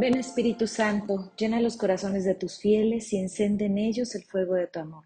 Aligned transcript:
Ven 0.00 0.16
Espíritu 0.16 0.66
Santo, 0.66 1.30
llena 1.36 1.60
los 1.60 1.76
corazones 1.76 2.24
de 2.24 2.34
tus 2.34 2.58
fieles 2.58 3.12
y 3.12 3.18
encende 3.18 3.66
en 3.66 3.76
ellos 3.76 4.14
el 4.14 4.24
fuego 4.24 4.54
de 4.54 4.66
tu 4.66 4.78
amor. 4.78 5.04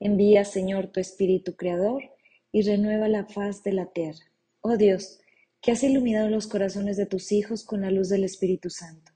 Envía, 0.00 0.44
Señor, 0.44 0.88
tu 0.88 0.98
Espíritu 0.98 1.54
Creador 1.54 2.02
y 2.50 2.62
renueva 2.62 3.06
la 3.06 3.26
faz 3.26 3.62
de 3.62 3.72
la 3.72 3.92
tierra. 3.92 4.24
Oh 4.60 4.76
Dios, 4.76 5.20
que 5.60 5.70
has 5.70 5.84
iluminado 5.84 6.30
los 6.30 6.48
corazones 6.48 6.96
de 6.96 7.06
tus 7.06 7.30
hijos 7.30 7.62
con 7.62 7.82
la 7.82 7.92
luz 7.92 8.08
del 8.08 8.24
Espíritu 8.24 8.70
Santo. 8.70 9.12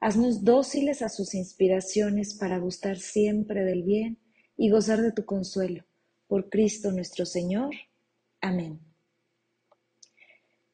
Haznos 0.00 0.42
dóciles 0.42 1.02
a 1.02 1.10
sus 1.10 1.34
inspiraciones 1.34 2.32
para 2.32 2.56
gustar 2.56 2.96
siempre 2.96 3.64
del 3.64 3.82
bien 3.82 4.20
y 4.56 4.70
gozar 4.70 5.02
de 5.02 5.12
tu 5.12 5.26
consuelo. 5.26 5.84
Por 6.28 6.48
Cristo 6.48 6.92
nuestro 6.92 7.26
Señor. 7.26 7.74
Amén. 8.40 8.80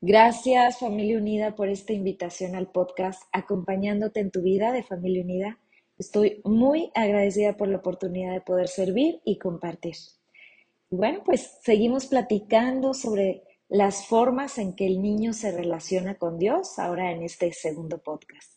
Gracias 0.00 0.78
familia 0.78 1.18
unida 1.18 1.56
por 1.56 1.68
esta 1.68 1.92
invitación 1.92 2.54
al 2.54 2.70
podcast 2.70 3.20
acompañándote 3.32 4.20
en 4.20 4.30
tu 4.30 4.42
vida 4.42 4.70
de 4.70 4.84
familia 4.84 5.24
unida. 5.24 5.58
Estoy 5.98 6.40
muy 6.44 6.92
agradecida 6.94 7.56
por 7.56 7.66
la 7.66 7.78
oportunidad 7.78 8.32
de 8.32 8.40
poder 8.40 8.68
servir 8.68 9.20
y 9.24 9.38
compartir. 9.38 9.96
bueno, 10.88 11.24
pues 11.24 11.58
seguimos 11.64 12.06
platicando 12.06 12.94
sobre 12.94 13.42
las 13.68 14.06
formas 14.06 14.58
en 14.58 14.76
que 14.76 14.86
el 14.86 15.02
niño 15.02 15.32
se 15.32 15.50
relaciona 15.50 16.14
con 16.16 16.38
Dios 16.38 16.78
ahora 16.78 17.10
en 17.10 17.24
este 17.24 17.52
segundo 17.52 17.98
podcast. 18.00 18.52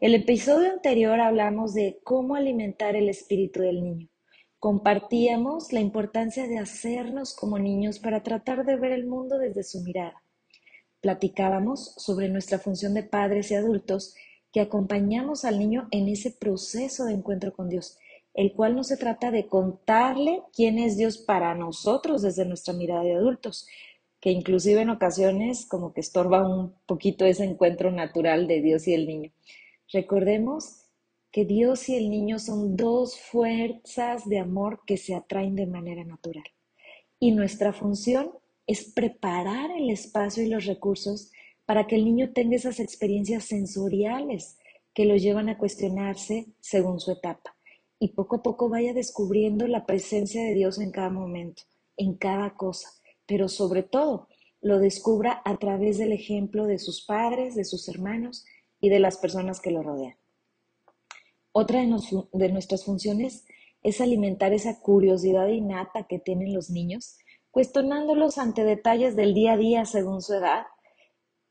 El 0.00 0.14
episodio 0.14 0.72
anterior 0.72 1.20
hablamos 1.20 1.74
de 1.74 2.00
cómo 2.02 2.34
alimentar 2.34 2.96
el 2.96 3.10
espíritu 3.10 3.60
del 3.60 3.84
niño. 3.84 4.08
Compartíamos 4.58 5.70
la 5.70 5.80
importancia 5.80 6.48
de 6.48 6.58
hacernos 6.58 7.36
como 7.36 7.58
niños 7.58 7.98
para 7.98 8.22
tratar 8.22 8.64
de 8.64 8.76
ver 8.76 8.92
el 8.92 9.06
mundo 9.06 9.36
desde 9.36 9.64
su 9.64 9.82
mirada 9.82 10.21
platicábamos 11.02 11.94
sobre 11.98 12.30
nuestra 12.30 12.58
función 12.58 12.94
de 12.94 13.02
padres 13.02 13.50
y 13.50 13.56
adultos 13.56 14.14
que 14.52 14.60
acompañamos 14.60 15.44
al 15.44 15.58
niño 15.58 15.88
en 15.90 16.08
ese 16.08 16.30
proceso 16.30 17.04
de 17.04 17.12
encuentro 17.12 17.52
con 17.52 17.68
Dios, 17.68 17.98
el 18.34 18.52
cual 18.52 18.76
no 18.76 18.84
se 18.84 18.96
trata 18.96 19.30
de 19.30 19.48
contarle 19.48 20.42
quién 20.54 20.78
es 20.78 20.96
Dios 20.96 21.18
para 21.18 21.54
nosotros 21.54 22.22
desde 22.22 22.46
nuestra 22.46 22.72
mirada 22.72 23.02
de 23.02 23.16
adultos, 23.16 23.66
que 24.20 24.30
inclusive 24.30 24.80
en 24.80 24.90
ocasiones 24.90 25.66
como 25.66 25.92
que 25.92 26.00
estorba 26.00 26.46
un 26.46 26.74
poquito 26.86 27.24
ese 27.24 27.44
encuentro 27.44 27.90
natural 27.90 28.46
de 28.46 28.62
Dios 28.62 28.86
y 28.86 28.94
el 28.94 29.06
niño. 29.06 29.32
Recordemos 29.92 30.84
que 31.32 31.44
Dios 31.44 31.88
y 31.88 31.96
el 31.96 32.10
niño 32.10 32.38
son 32.38 32.76
dos 32.76 33.18
fuerzas 33.18 34.28
de 34.28 34.38
amor 34.38 34.80
que 34.86 34.98
se 34.98 35.14
atraen 35.14 35.56
de 35.56 35.66
manera 35.66 36.04
natural. 36.04 36.44
Y 37.18 37.32
nuestra 37.32 37.72
función 37.72 38.30
es 38.66 38.84
preparar 38.92 39.70
el 39.70 39.90
espacio 39.90 40.42
y 40.42 40.48
los 40.48 40.66
recursos 40.66 41.30
para 41.64 41.86
que 41.86 41.96
el 41.96 42.04
niño 42.04 42.32
tenga 42.32 42.56
esas 42.56 42.80
experiencias 42.80 43.44
sensoriales 43.44 44.58
que 44.94 45.04
lo 45.04 45.16
llevan 45.16 45.48
a 45.48 45.58
cuestionarse 45.58 46.46
según 46.60 47.00
su 47.00 47.12
etapa 47.12 47.56
y 48.02 48.08
poco 48.08 48.36
a 48.36 48.42
poco 48.42 48.68
vaya 48.68 48.92
descubriendo 48.92 49.68
la 49.68 49.86
presencia 49.86 50.42
de 50.42 50.54
Dios 50.54 50.80
en 50.80 50.90
cada 50.90 51.08
momento, 51.08 51.62
en 51.96 52.14
cada 52.14 52.56
cosa, 52.56 52.88
pero 53.26 53.48
sobre 53.48 53.84
todo 53.84 54.26
lo 54.60 54.80
descubra 54.80 55.40
a 55.44 55.56
través 55.56 55.98
del 55.98 56.10
ejemplo 56.10 56.66
de 56.66 56.80
sus 56.80 57.04
padres, 57.06 57.54
de 57.54 57.64
sus 57.64 57.88
hermanos 57.88 58.44
y 58.80 58.88
de 58.88 58.98
las 58.98 59.18
personas 59.18 59.60
que 59.60 59.70
lo 59.70 59.84
rodean. 59.84 60.16
Otra 61.52 61.80
de, 61.80 62.48
nuestras 62.48 62.84
funciones 62.84 63.44
es 63.84 64.00
alimentar 64.00 64.52
esa 64.52 64.80
curiosidad 64.80 65.46
innata 65.46 66.08
que 66.08 66.18
tienen 66.18 66.54
los 66.54 66.70
niños 66.70 67.18
cuestionándolos 67.52 68.38
ante 68.38 68.64
detalles 68.64 69.14
del 69.14 69.34
día 69.34 69.52
a 69.52 69.56
día 69.56 69.84
según 69.84 70.20
su 70.20 70.34
edad, 70.34 70.64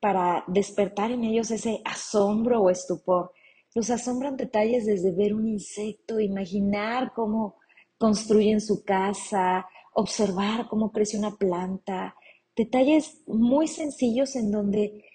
para 0.01 0.43
despertar 0.47 1.11
en 1.11 1.23
ellos 1.23 1.51
ese 1.51 1.81
asombro 1.85 2.59
o 2.59 2.69
estupor. 2.69 3.31
Los 3.73 3.89
asombran 3.91 4.35
detalles 4.35 4.85
desde 4.85 5.15
ver 5.15 5.33
un 5.33 5.47
insecto, 5.47 6.19
imaginar 6.19 7.13
cómo 7.13 7.55
construyen 7.97 8.59
su 8.59 8.83
casa, 8.83 9.67
observar 9.93 10.67
cómo 10.67 10.91
crece 10.91 11.19
una 11.19 11.35
planta, 11.37 12.15
detalles 12.55 13.21
muy 13.27 13.67
sencillos 13.67 14.35
en 14.35 14.51
donde 14.51 15.05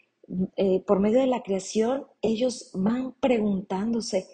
eh, 0.56 0.82
por 0.86 1.00
medio 1.00 1.20
de 1.20 1.26
la 1.26 1.42
creación 1.42 2.06
ellos 2.22 2.70
van 2.75 3.14
preguntándose, 3.20 4.26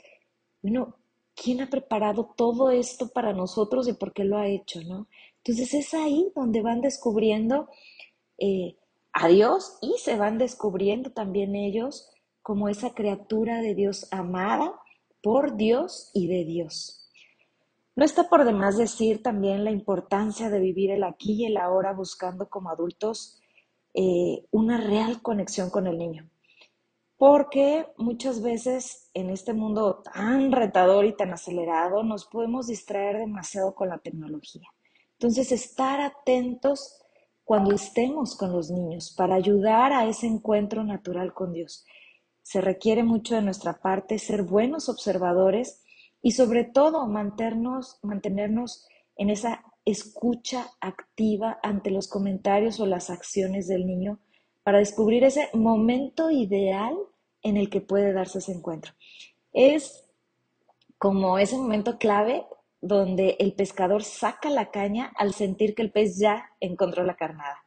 bueno, 0.61 0.97
¿quién 1.35 1.63
ha 1.63 1.71
preparado 1.71 2.35
todo 2.37 2.71
esto 2.71 3.09
para 3.09 3.33
nosotros 3.33 3.89
y 3.89 3.95
por 3.95 4.13
qué 4.13 4.25
lo 4.25 4.37
ha 4.37 4.49
hecho? 4.49 4.83
¿no? 4.83 5.09
Entonces 5.45 5.75
es 5.75 5.95
ahí 5.95 6.31
donde 6.37 6.63
van 6.63 6.81
descubriendo 6.81 7.69
eh, 8.39 8.77
a 9.13 9.29
Dios 9.29 9.79
y 9.83 9.95
se 9.99 10.17
van 10.17 10.39
descubriendo 10.39 11.11
también 11.11 11.57
ellos 11.57 12.11
como 12.43 12.69
esa 12.69 12.95
criatura 12.95 13.61
de 13.61 13.75
Dios 13.75 14.07
amada 14.13 14.73
por 15.23 15.57
Dios 15.57 16.11
y 16.15 16.29
de 16.29 16.45
Dios. 16.45 17.11
No 17.95 18.05
está 18.05 18.29
por 18.29 18.45
demás 18.45 18.79
decir 18.79 19.23
también 19.23 19.65
la 19.65 19.71
importancia 19.71 20.49
de 20.49 20.61
vivir 20.61 20.91
el 20.93 21.05
aquí 21.05 21.43
y 21.43 21.47
el 21.47 21.57
ahora 21.57 21.93
buscando 21.93 22.49
como 22.49 22.71
adultos 22.71 23.41
eh, 23.95 24.47
una 24.51 24.79
real 24.79 25.23
conexión 25.23 25.71
con 25.71 25.87
el 25.87 25.99
niño. 25.99 26.31
Porque 27.19 27.87
muchas 27.99 28.43
veces 28.43 29.11
en 29.13 29.31
este 29.31 29.53
mundo 29.53 30.03
tan 30.03 30.53
retador 30.53 31.05
y 31.05 31.17
tan 31.17 31.33
acelerado 31.33 32.03
nos 32.03 32.27
podemos 32.27 32.69
distraer 32.69 33.19
demasiado 33.19 33.75
con 33.75 33.91
la 33.91 33.99
tecnología. 33.99 34.69
Entonces, 35.23 35.53
estar 35.53 36.01
atentos 36.01 37.01
cuando 37.45 37.73
estemos 37.73 38.37
con 38.37 38.53
los 38.53 38.73
niños 38.73 39.15
para 39.17 39.37
ayudar 39.37 39.93
a 39.93 40.09
ese 40.09 40.27
encuentro 40.27 40.83
natural 40.83 41.33
con 41.33 41.53
Dios. 41.53 41.87
Se 42.43 42.61
requiere 42.61 43.05
mucho 43.05 43.37
de 43.37 43.43
nuestra 43.43 43.81
parte 43.81 44.19
ser 44.19 44.43
buenos 44.43 44.89
observadores 44.89 45.85
y 46.23 46.33
sobre 46.33 46.65
todo 46.65 47.07
mantenernos, 47.07 48.01
mantenernos 48.03 48.89
en 49.15 49.31
esa 49.31 49.63
escucha 49.85 50.73
activa 50.81 51.61
ante 51.63 51.93
los 51.93 52.09
comentarios 52.09 52.81
o 52.81 52.87
las 52.87 53.09
acciones 53.09 53.69
del 53.69 53.87
niño 53.87 54.19
para 54.65 54.79
descubrir 54.79 55.23
ese 55.23 55.51
momento 55.55 56.33
ideal 56.33 56.97
en 57.43 57.57
el 57.57 57.71
que 57.71 57.81
puede 57.81 58.13
darse 58.13 58.39
ese 58.39 58.51
encuentro. 58.51 58.93
Es 59.53 60.05
como 60.99 61.39
ese 61.39 61.57
momento 61.57 61.97
clave 61.97 62.45
donde 62.83 63.37
el 63.39 63.55
pescador 63.55 64.03
saca 64.03 64.51
la 64.51 64.73
caña 64.73 65.13
al 65.17 65.33
sentir 65.33 65.75
que 65.75 65.83
el 65.83 65.93
pez 65.93 66.19
ya 66.19 66.51
encontró 66.61 67.05
la 67.05 67.15
carnada. 67.15 67.65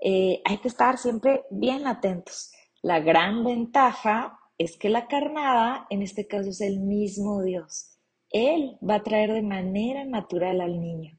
Eh, 0.00 0.40
hay 0.44 0.58
que 0.58 0.68
estar 0.68 0.98
siempre 0.98 1.44
bien 1.50 1.86
atentos. 1.86 2.52
La 2.80 3.00
gran 3.00 3.42
ventaja 3.44 4.38
es 4.56 4.78
que 4.78 4.88
la 4.88 5.08
carnada, 5.08 5.86
en 5.90 6.02
este 6.02 6.28
caso, 6.28 6.50
es 6.50 6.60
el 6.60 6.78
mismo 6.78 7.42
Dios. 7.42 7.98
Él 8.30 8.78
va 8.88 8.96
a 8.96 9.02
traer 9.02 9.32
de 9.32 9.42
manera 9.42 10.04
natural 10.04 10.60
al 10.60 10.80
niño. 10.80 11.18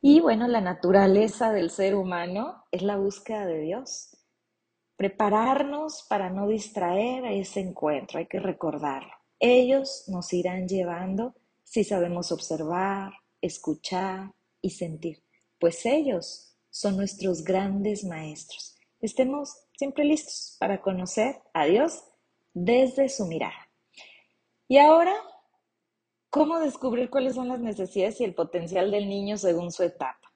Y 0.00 0.18
bueno, 0.18 0.48
la 0.48 0.60
naturaleza 0.60 1.52
del 1.52 1.70
ser 1.70 1.94
humano 1.94 2.64
es 2.72 2.82
la 2.82 2.96
búsqueda 2.96 3.46
de 3.46 3.60
Dios. 3.60 4.16
Prepararnos 4.96 6.04
para 6.08 6.30
no 6.30 6.48
distraer 6.48 7.24
a 7.24 7.32
ese 7.32 7.60
encuentro, 7.60 8.18
hay 8.18 8.26
que 8.26 8.40
recordarlo. 8.40 9.12
Ellos 9.38 10.04
nos 10.08 10.32
irán 10.32 10.66
llevando 10.66 11.34
si 11.72 11.84
sabemos 11.84 12.32
observar, 12.32 13.14
escuchar 13.40 14.34
y 14.60 14.68
sentir, 14.68 15.24
pues 15.58 15.86
ellos 15.86 16.54
son 16.68 16.98
nuestros 16.98 17.44
grandes 17.44 18.04
maestros. 18.04 18.76
Estemos 19.00 19.56
siempre 19.78 20.04
listos 20.04 20.58
para 20.60 20.82
conocer 20.82 21.40
a 21.54 21.64
Dios 21.64 22.04
desde 22.52 23.08
su 23.08 23.24
mirada. 23.24 23.70
Y 24.68 24.76
ahora, 24.76 25.14
¿cómo 26.28 26.58
descubrir 26.58 27.08
cuáles 27.08 27.36
son 27.36 27.48
las 27.48 27.60
necesidades 27.60 28.20
y 28.20 28.24
el 28.24 28.34
potencial 28.34 28.90
del 28.90 29.08
niño 29.08 29.38
según 29.38 29.72
su 29.72 29.82
etapa? 29.82 30.30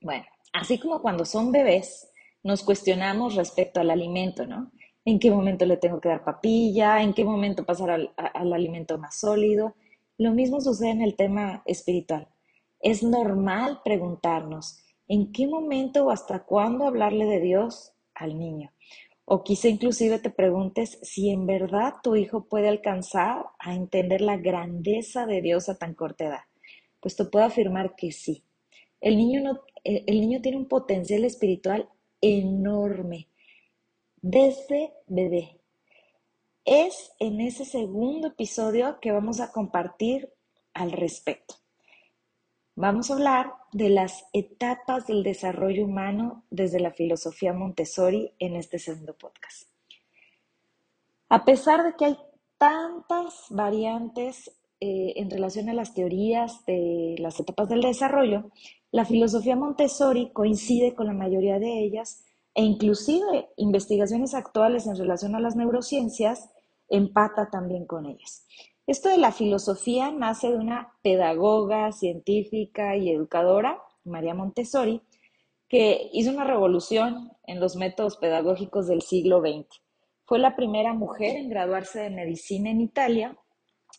Bueno, 0.00 0.26
así 0.52 0.80
como 0.80 1.00
cuando 1.00 1.24
son 1.24 1.52
bebés, 1.52 2.10
nos 2.42 2.64
cuestionamos 2.64 3.36
respecto 3.36 3.78
al 3.78 3.90
alimento, 3.90 4.44
¿no? 4.46 4.72
¿En 5.04 5.20
qué 5.20 5.30
momento 5.30 5.64
le 5.64 5.76
tengo 5.76 6.00
que 6.00 6.08
dar 6.08 6.24
papilla? 6.24 7.00
¿En 7.02 7.14
qué 7.14 7.24
momento 7.24 7.64
pasar 7.64 7.90
al, 7.90 8.12
al 8.16 8.52
alimento 8.52 8.98
más 8.98 9.20
sólido? 9.20 9.76
Lo 10.18 10.32
mismo 10.32 10.60
sucede 10.60 10.90
en 10.90 11.02
el 11.02 11.14
tema 11.14 11.62
espiritual. 11.66 12.28
Es 12.80 13.02
normal 13.02 13.80
preguntarnos 13.84 14.82
en 15.08 15.32
qué 15.32 15.46
momento 15.46 16.06
o 16.06 16.10
hasta 16.10 16.44
cuándo 16.44 16.86
hablarle 16.86 17.26
de 17.26 17.40
Dios 17.40 17.92
al 18.14 18.38
niño. 18.38 18.72
O 19.26 19.42
quizá 19.42 19.68
inclusive 19.68 20.18
te 20.18 20.30
preguntes 20.30 20.98
si 21.02 21.30
en 21.30 21.46
verdad 21.46 21.94
tu 22.02 22.16
hijo 22.16 22.44
puede 22.48 22.68
alcanzar 22.68 23.44
a 23.58 23.74
entender 23.74 24.20
la 24.20 24.36
grandeza 24.36 25.26
de 25.26 25.42
Dios 25.42 25.68
a 25.68 25.76
tan 25.76 25.94
corta 25.94 26.26
edad. 26.26 26.44
Pues 27.00 27.16
te 27.16 27.24
puedo 27.24 27.44
afirmar 27.44 27.94
que 27.96 28.12
sí. 28.12 28.44
El 29.00 29.16
niño, 29.16 29.42
no, 29.42 29.60
el 29.84 30.20
niño 30.20 30.40
tiene 30.40 30.56
un 30.56 30.66
potencial 30.66 31.24
espiritual 31.24 31.88
enorme 32.20 33.28
desde 34.22 34.92
bebé. 35.06 35.60
Es 36.66 37.12
en 37.20 37.40
ese 37.40 37.64
segundo 37.64 38.26
episodio 38.26 38.98
que 39.00 39.12
vamos 39.12 39.38
a 39.38 39.52
compartir 39.52 40.32
al 40.74 40.90
respecto. 40.90 41.54
Vamos 42.74 43.08
a 43.08 43.14
hablar 43.14 43.52
de 43.72 43.88
las 43.88 44.24
etapas 44.32 45.06
del 45.06 45.22
desarrollo 45.22 45.84
humano 45.84 46.42
desde 46.50 46.80
la 46.80 46.90
filosofía 46.90 47.52
Montessori 47.52 48.32
en 48.40 48.56
este 48.56 48.80
segundo 48.80 49.16
podcast. 49.16 49.68
A 51.28 51.44
pesar 51.44 51.84
de 51.84 51.94
que 51.94 52.06
hay 52.06 52.18
tantas 52.58 53.44
variantes 53.50 54.50
eh, 54.80 55.12
en 55.14 55.30
relación 55.30 55.68
a 55.68 55.74
las 55.74 55.94
teorías 55.94 56.66
de 56.66 57.14
las 57.20 57.38
etapas 57.38 57.68
del 57.68 57.82
desarrollo, 57.82 58.50
la 58.90 59.04
filosofía 59.04 59.54
Montessori 59.54 60.32
coincide 60.32 60.96
con 60.96 61.06
la 61.06 61.12
mayoría 61.12 61.60
de 61.60 61.84
ellas 61.84 62.24
e 62.54 62.64
inclusive 62.64 63.50
investigaciones 63.56 64.34
actuales 64.34 64.88
en 64.88 64.96
relación 64.96 65.36
a 65.36 65.40
las 65.40 65.54
neurociencias 65.54 66.50
empata 66.88 67.50
también 67.50 67.86
con 67.86 68.06
ellas. 68.06 68.46
Esto 68.86 69.08
de 69.08 69.18
la 69.18 69.32
filosofía 69.32 70.12
nace 70.12 70.48
de 70.48 70.56
una 70.56 70.92
pedagoga, 71.02 71.90
científica 71.92 72.96
y 72.96 73.10
educadora, 73.10 73.82
María 74.04 74.34
Montessori, 74.34 75.02
que 75.68 76.08
hizo 76.12 76.30
una 76.30 76.44
revolución 76.44 77.32
en 77.44 77.58
los 77.58 77.74
métodos 77.74 78.16
pedagógicos 78.16 78.86
del 78.86 79.02
siglo 79.02 79.40
XX. 79.40 79.66
Fue 80.24 80.38
la 80.38 80.54
primera 80.54 80.92
mujer 80.92 81.36
en 81.36 81.48
graduarse 81.48 82.00
de 82.00 82.10
medicina 82.10 82.70
en 82.70 82.80
Italia 82.80 83.36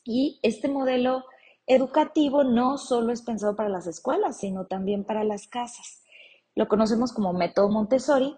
y 0.06 0.40
este 0.42 0.70
modelo 0.70 1.26
educativo 1.66 2.46
no 2.46 2.78
solo 2.78 3.12
es 3.12 3.22
pensado 3.22 3.56
para 3.56 3.70
las 3.70 3.88
escuelas, 3.88 4.40
sino 4.40 4.68
también 4.68 5.04
para 5.04 5.26
las 5.26 5.48
casas. 5.48 6.04
Lo 6.56 6.68
conocemos 6.68 7.12
como 7.12 7.34
método 7.34 7.70
Montessori 7.70 8.38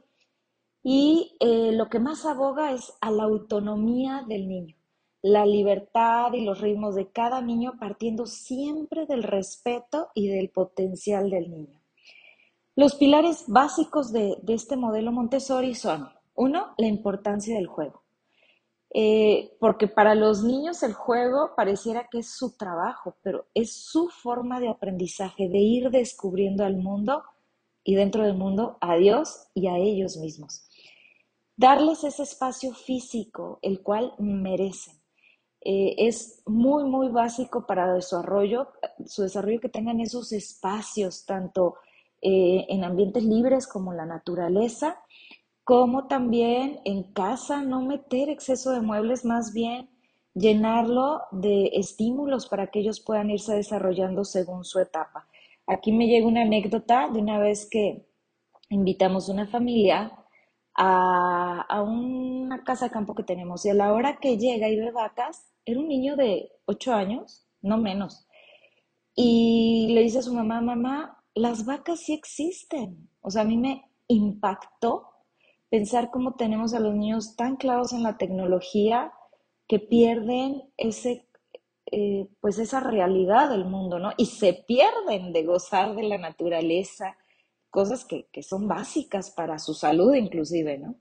y 0.84 1.36
eh, 1.40 1.72
lo 1.74 1.90
que 1.90 2.00
más 2.00 2.26
aboga 2.26 2.72
es 2.74 2.94
a 3.02 3.12
la 3.12 3.24
autonomía 3.24 4.24
del 4.28 4.48
niño 4.48 4.80
la 5.22 5.46
libertad 5.46 6.34
y 6.34 6.42
los 6.42 6.62
ritmos 6.62 6.96
de 6.96 7.12
cada 7.12 7.42
niño 7.42 7.74
partiendo 7.80 8.26
siempre 8.26 9.06
del 9.06 9.24
respeto 9.24 10.10
y 10.14 10.28
del 10.28 10.50
potencial 10.50 11.30
del 11.30 11.50
niño. 11.52 11.82
Los 12.76 12.96
pilares 12.96 13.46
básicos 13.48 14.14
de, 14.14 14.38
este 14.48 14.78
modelo 14.78 15.12
Montessori 15.12 15.76
son, 15.76 16.10
uno, 16.36 16.74
la 16.78 16.88
importancia 16.88 17.56
del 17.56 17.68
juego. 17.68 18.04
Eh, 18.92 19.56
porque 19.60 19.88
para 19.88 20.16
los 20.16 20.44
niños 20.44 20.82
el 20.82 20.94
juego 20.94 21.52
pareciera 21.56 22.08
que 22.10 22.20
es 22.20 22.32
su 22.32 22.58
trabajo, 22.58 23.18
pero 23.22 23.46
es 23.54 23.74
su 23.74 24.08
forma 24.08 24.60
de 24.60 24.70
aprendizaje, 24.70 25.48
de 25.50 25.60
ir 25.60 25.92
descubriendo 25.92 26.64
al 26.64 26.78
mundo 26.78 27.24
y 27.84 27.96
dentro 27.96 28.24
del 28.24 28.36
mundo 28.36 28.78
a 28.82 28.96
Dios 28.96 29.50
y 29.54 29.68
a 29.68 29.78
ellos 29.78 30.18
mismos. 30.18 30.69
Darles 31.60 32.06
ese 32.06 32.24
espacio 32.24 32.74
físico, 32.74 33.60
el 33.62 33.82
cual 33.82 34.14
merecen. 34.18 34.96
Eh, 35.60 35.94
es 35.98 36.42
muy, 36.46 36.86
muy 36.86 37.10
básico 37.10 37.66
para 37.68 37.94
desarrollo, 37.94 38.70
su 39.06 39.24
desarrollo 39.24 39.60
que 39.60 39.68
tengan 39.68 40.00
esos 40.00 40.32
espacios, 40.32 41.26
tanto 41.26 41.76
eh, 42.22 42.66
en 42.70 42.86
ambientes 42.86 43.26
libres 43.26 43.68
como 43.68 43.92
la 43.92 44.06
naturaleza, 44.06 45.02
como 45.66 46.08
también 46.08 46.80
en 46.86 47.12
casa, 47.12 47.62
no 47.62 47.82
meter 47.82 48.30
exceso 48.30 48.72
de 48.72 48.80
muebles, 48.80 49.26
más 49.26 49.52
bien 49.52 49.90
llenarlo 50.34 51.24
de 51.32 51.72
estímulos 51.74 52.48
para 52.48 52.68
que 52.68 52.80
ellos 52.80 53.02
puedan 53.02 53.32
irse 53.32 53.54
desarrollando 53.54 54.24
según 54.24 54.64
su 54.64 54.80
etapa. 54.80 55.28
Aquí 55.68 55.92
me 55.92 56.08
llega 56.08 56.26
una 56.26 56.44
anécdota 56.44 57.10
de 57.10 57.20
una 57.20 57.38
vez 57.38 57.68
que 57.70 58.08
invitamos 58.70 59.28
una 59.28 59.46
familia 59.46 60.19
a, 60.82 61.66
a, 61.68 61.82
una 61.82 62.64
casa 62.64 62.86
de 62.86 62.92
campo 62.92 63.14
que 63.14 63.24
tenemos 63.24 63.66
y 63.66 63.70
a 63.70 63.74
la 63.74 63.92
hora 63.92 64.18
que 64.18 64.38
llega 64.38 64.70
y 64.70 64.78
ve 64.78 64.92
vacas, 64.92 65.46
era 65.66 65.80
un 65.80 65.90
niño 65.90 66.16
de 66.16 66.50
8 66.66 66.94
años, 66.94 67.46
no 67.62 67.78
menos. 67.78 68.26
Y 69.14 69.90
le 69.94 70.04
dice 70.04 70.20
a 70.20 70.22
su 70.22 70.34
mamá, 70.34 70.62
mamá, 70.62 71.22
las 71.36 71.66
vacas 71.66 72.00
sí 72.00 72.14
existen. 72.14 73.10
O 73.20 73.30
sea, 73.30 73.42
a 73.42 73.46
mí 73.46 73.58
me 73.58 73.84
impactó 74.08 75.10
pensar 75.70 76.12
cómo 76.12 76.36
tenemos 76.36 76.74
a 76.74 76.80
los 76.80 76.96
niños 76.96 77.36
tan 77.36 77.58
clavados 77.58 77.92
en 77.92 78.04
la 78.04 78.18
tecnología 78.18 79.12
que 79.68 79.80
pierden 79.80 80.64
ese, 80.78 81.28
eh, 81.92 82.30
pues 82.40 82.58
esa 82.58 82.80
realidad 82.80 83.50
del 83.50 83.66
mundo, 83.66 84.00
¿no? 84.00 84.14
Y 84.16 84.28
se 84.28 84.54
pierden 84.54 85.34
de 85.34 85.44
gozar 85.44 85.94
de 85.96 86.04
la 86.04 86.18
naturaleza, 86.18 87.18
cosas 87.70 88.06
que, 88.06 88.28
que 88.32 88.44
son 88.44 88.68
básicas 88.68 89.32
para 89.32 89.60
su 89.60 89.74
salud 89.74 90.14
inclusive, 90.14 90.78
¿no? 90.78 90.96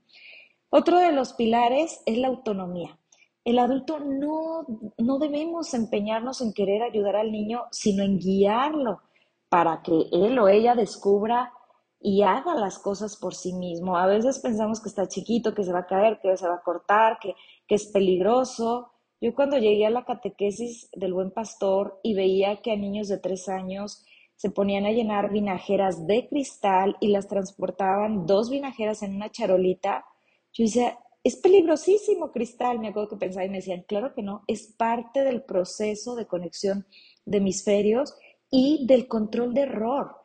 Otro 0.69 0.99
de 0.99 1.11
los 1.11 1.33
pilares 1.33 2.01
es 2.05 2.17
la 2.17 2.27
autonomía. 2.27 2.99
El 3.43 3.57
adulto 3.57 3.99
no, 3.99 4.65
no 4.97 5.17
debemos 5.17 5.73
empeñarnos 5.73 6.41
en 6.41 6.53
querer 6.53 6.83
ayudar 6.83 7.15
al 7.15 7.31
niño, 7.31 7.63
sino 7.71 8.03
en 8.03 8.19
guiarlo 8.19 9.01
para 9.49 9.81
que 9.81 10.07
él 10.11 10.37
o 10.37 10.47
ella 10.47 10.75
descubra 10.75 11.51
y 11.99 12.21
haga 12.21 12.53
las 12.55 12.77
cosas 12.77 13.17
por 13.17 13.33
sí 13.33 13.53
mismo. 13.53 13.97
A 13.97 14.05
veces 14.05 14.39
pensamos 14.39 14.79
que 14.79 14.89
está 14.89 15.07
chiquito, 15.07 15.55
que 15.55 15.63
se 15.63 15.73
va 15.73 15.79
a 15.79 15.87
caer, 15.87 16.19
que 16.21 16.37
se 16.37 16.47
va 16.47 16.55
a 16.55 16.61
cortar, 16.61 17.17
que, 17.19 17.33
que 17.67 17.75
es 17.75 17.87
peligroso. 17.87 18.91
Yo 19.19 19.33
cuando 19.33 19.57
llegué 19.57 19.85
a 19.85 19.89
la 19.89 20.05
catequesis 20.05 20.89
del 20.93 21.13
buen 21.13 21.31
pastor 21.31 21.99
y 22.03 22.13
veía 22.13 22.61
que 22.61 22.71
a 22.71 22.77
niños 22.77 23.07
de 23.07 23.17
tres 23.17 23.49
años 23.49 24.05
se 24.39 24.49
ponían 24.49 24.85
a 24.85 24.91
llenar 24.91 25.31
vinajeras 25.31 26.07
de 26.07 26.29
cristal 26.29 26.95
y 27.01 27.09
las 27.09 27.27
transportaban 27.27 28.25
dos 28.25 28.49
vinajeras 28.49 29.03
en 29.03 29.13
una 29.13 29.29
charolita, 29.29 30.05
yo 30.53 30.63
decía, 30.63 30.97
es 31.25 31.35
peligrosísimo, 31.35 32.31
Cristal. 32.31 32.79
Me 32.79 32.87
acuerdo 32.87 33.09
que 33.09 33.17
pensaba 33.17 33.45
y 33.45 33.49
me 33.49 33.57
decían, 33.57 33.83
claro 33.85 34.13
que 34.13 34.23
no, 34.23 34.43
es 34.47 34.73
parte 34.77 35.25
del 35.25 35.43
proceso 35.43 36.15
de 36.15 36.25
conexión 36.25 36.87
de 37.25 37.39
hemisferios 37.39 38.15
y 38.49 38.85
del 38.87 39.09
control 39.09 39.53
de 39.53 39.63
error. 39.63 40.15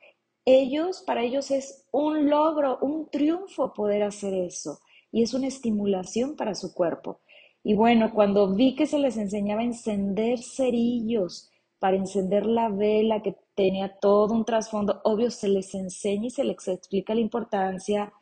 Ellos, 0.45 1.03
para 1.05 1.25
ellos 1.25 1.51
es 1.51 1.85
un 1.91 2.31
logro, 2.31 2.79
un 2.83 3.11
triunfo 3.11 3.73
poder 3.75 4.05
hacer 4.05 4.33
eso 4.33 4.79
y 5.11 5.25
es 5.25 5.35
una 5.35 5.49
estimulación 5.49 6.37
para 6.37 6.55
su 6.55 6.73
cuerpo. 6.73 7.21
Y 7.65 7.75
bueno, 7.75 8.13
cuando 8.15 8.55
vi 8.55 8.77
que 8.77 8.87
se 8.87 9.01
les 9.01 9.17
enseñaba 9.17 9.63
a 9.63 9.65
encender 9.65 10.39
cerillos 10.39 11.51
para 11.79 11.97
encender 11.97 12.47
la 12.47 12.69
vela 12.69 13.23
que 13.23 13.37
tenía 13.55 13.99
todo 14.01 14.33
un 14.33 14.45
trasfondo, 14.45 15.01
obvio 15.05 15.31
se 15.31 15.49
les 15.49 15.75
enseña 15.75 16.27
y 16.27 16.31
se 16.31 16.45
les 16.45 16.69
explica 16.69 17.15
la 17.15 17.21
importancia 17.21 18.13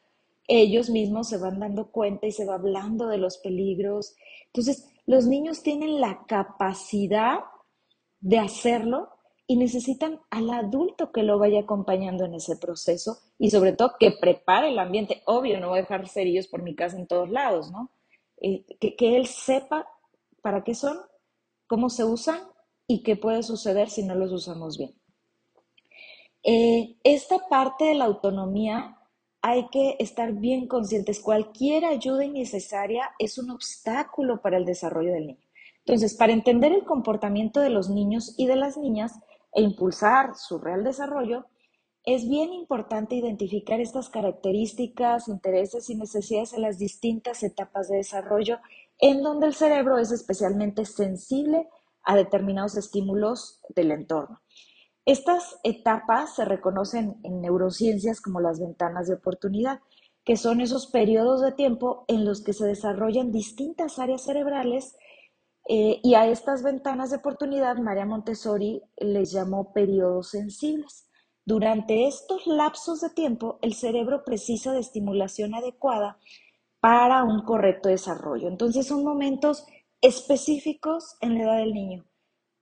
ellos 0.49 0.91
mismos 0.91 1.29
se 1.29 1.39
van 1.39 1.61
dando 1.61 1.91
cuenta 1.91 2.27
y 2.27 2.33
se 2.33 2.45
va 2.45 2.55
hablando 2.55 3.07
de 3.07 3.19
los 3.19 3.39
peligros. 3.39 4.17
Entonces, 4.47 4.89
los 5.07 5.27
niños 5.27 5.63
tienen 5.63 6.01
la 6.01 6.25
capacidad 6.27 7.41
de 8.21 8.39
hacerlo 8.39 9.09
y 9.47 9.57
necesitan 9.57 10.21
al 10.31 10.51
adulto 10.51 11.13
que 11.13 11.23
lo 11.23 11.39
vaya 11.39 11.61
acompañando 11.61 12.25
en 12.25 12.35
ese 12.35 12.57
proceso 12.57 13.19
y 13.39 13.51
sobre 13.51 13.73
todo 13.73 13.95
que 13.99 14.13
prepare 14.13 14.69
el 14.69 14.79
ambiente. 14.79 15.23
Obvio, 15.27 15.61
no 15.61 15.71
voy 15.71 15.79
a 15.79 15.83
dejar 15.83 16.09
cerillos 16.09 16.49
por 16.49 16.63
mi 16.63 16.75
casa 16.75 16.99
en 16.99 17.07
todos 17.07 17.31
lados, 17.31 17.71
¿no? 17.71 17.91
Eh, 18.41 18.65
que, 18.81 18.97
que, 18.97 19.17
él 19.17 19.27
sepa 19.27 19.87
para 20.43 20.65
qué 20.65 20.75
son, 20.75 20.99
cómo 21.69 21.91
se 21.91 22.05
usan 22.05 22.41
y 22.93 23.03
qué 23.03 23.17
puede 23.17 23.43
suceder 23.43 23.89
si 23.89 24.03
no 24.03 24.15
los 24.15 24.33
usamos 24.33 24.77
bien. 24.77 24.95
Eh, 26.43 26.97
esta 27.05 27.39
parte 27.49 27.87
de 27.87 27.95
la 27.95 28.05
autonomía 28.05 28.99
hay 29.41 29.69
que 29.69 29.97
estar 29.99 30.35
bien 30.35 30.69
conscientes. 30.69 31.21
Cualquier 31.21 31.87
ayuda 31.87 32.25
innecesaria 32.25 33.11
es 33.19 33.39
un 33.39 33.51
obstáculo 33.51 34.43
para 34.43 34.59
el 34.59 34.67
desarrollo 34.67 35.13
del 35.13 35.29
niño. 35.29 35.49
Entonces, 35.87 36.15
para 36.15 36.35
entender 36.35 36.73
el 36.73 36.85
comportamiento 36.85 37.61
de 37.61 37.71
los 37.71 37.89
niños 37.89 38.35
y 38.37 38.47
de 38.47 38.57
las 38.57 38.77
niñas 38.77 39.19
e 39.55 39.63
impulsar 39.63 40.35
su 40.37 40.59
real 40.59 40.85
desarrollo, 40.85 41.47
es 42.05 42.29
bien 42.29 42.53
importante 42.53 43.15
identificar 43.15 43.81
estas 43.81 44.11
características, 44.11 45.29
intereses 45.29 45.89
y 45.89 45.95
necesidades 45.95 46.53
en 46.53 46.63
las 46.63 46.79
distintas 46.79 47.43
etapas 47.43 47.89
de 47.89 47.97
desarrollo 47.97 48.59
en 48.99 49.23
donde 49.23 49.47
el 49.47 49.55
cerebro 49.55 49.97
es 49.99 50.13
especialmente 50.13 50.85
sensible 50.85 51.69
a 52.05 52.17
determinados 52.17 52.77
estímulos 52.77 53.61
del 53.75 53.91
entorno. 53.91 54.41
Estas 55.05 55.59
etapas 55.65 56.37
se 56.37 56.45
reconocen 56.45 57.17
en 57.25 57.41
neurociencias 57.41 58.21
como 58.21 58.41
las 58.41 58.61
ventanas 58.61 59.09
de 59.09 59.15
oportunidad, 59.15 59.81
que 60.25 60.37
son 60.37 60.61
esos 60.61 60.87
periodos 60.87 61.41
de 61.41 61.53
tiempo 61.53 62.05
en 62.07 62.25
los 62.25 62.43
que 62.43 62.53
se 62.53 62.67
desarrollan 62.67 63.33
distintas 63.33 63.99
áreas 63.99 64.23
cerebrales 64.23 64.97
eh, 65.69 66.01
y 66.03 66.15
a 66.15 66.27
estas 66.27 66.63
ventanas 66.63 67.11
de 67.11 67.17
oportunidad 67.17 67.77
María 67.77 68.07
Montessori 68.07 68.83
les 68.97 69.33
llamó 69.33 69.73
periodos 69.73 70.31
sensibles. 70.31 71.09
Durante 71.45 72.07
estos 72.07 72.47
lapsos 72.47 73.01
de 73.01 73.11
tiempo, 73.11 73.59
el 73.63 73.75
cerebro 73.75 74.23
precisa 74.25 74.73
de 74.73 74.81
estimulación 74.81 75.55
adecuada 75.55 76.19
para 76.81 77.25
un 77.25 77.43
correcto 77.43 77.89
desarrollo. 77.89 78.47
Entonces 78.49 78.87
son 78.87 79.03
momentos 79.03 79.67
específicos 80.03 81.17
en 81.21 81.39
la 81.39 81.45
edad 81.45 81.57
del 81.59 81.73
niño 81.73 82.05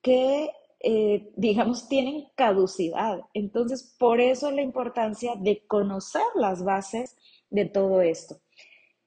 que, 0.03 0.51
eh, 0.81 1.33
digamos, 1.37 1.89
tienen 1.89 2.29
caducidad. 2.37 3.21
Entonces, 3.35 3.95
por 3.99 4.21
eso 4.21 4.51
la 4.51 4.63
importancia 4.63 5.35
de 5.37 5.67
conocer 5.67 6.23
las 6.35 6.65
bases 6.65 7.17
de 7.51 7.67
todo 7.67 8.01
esto. 8.01 8.41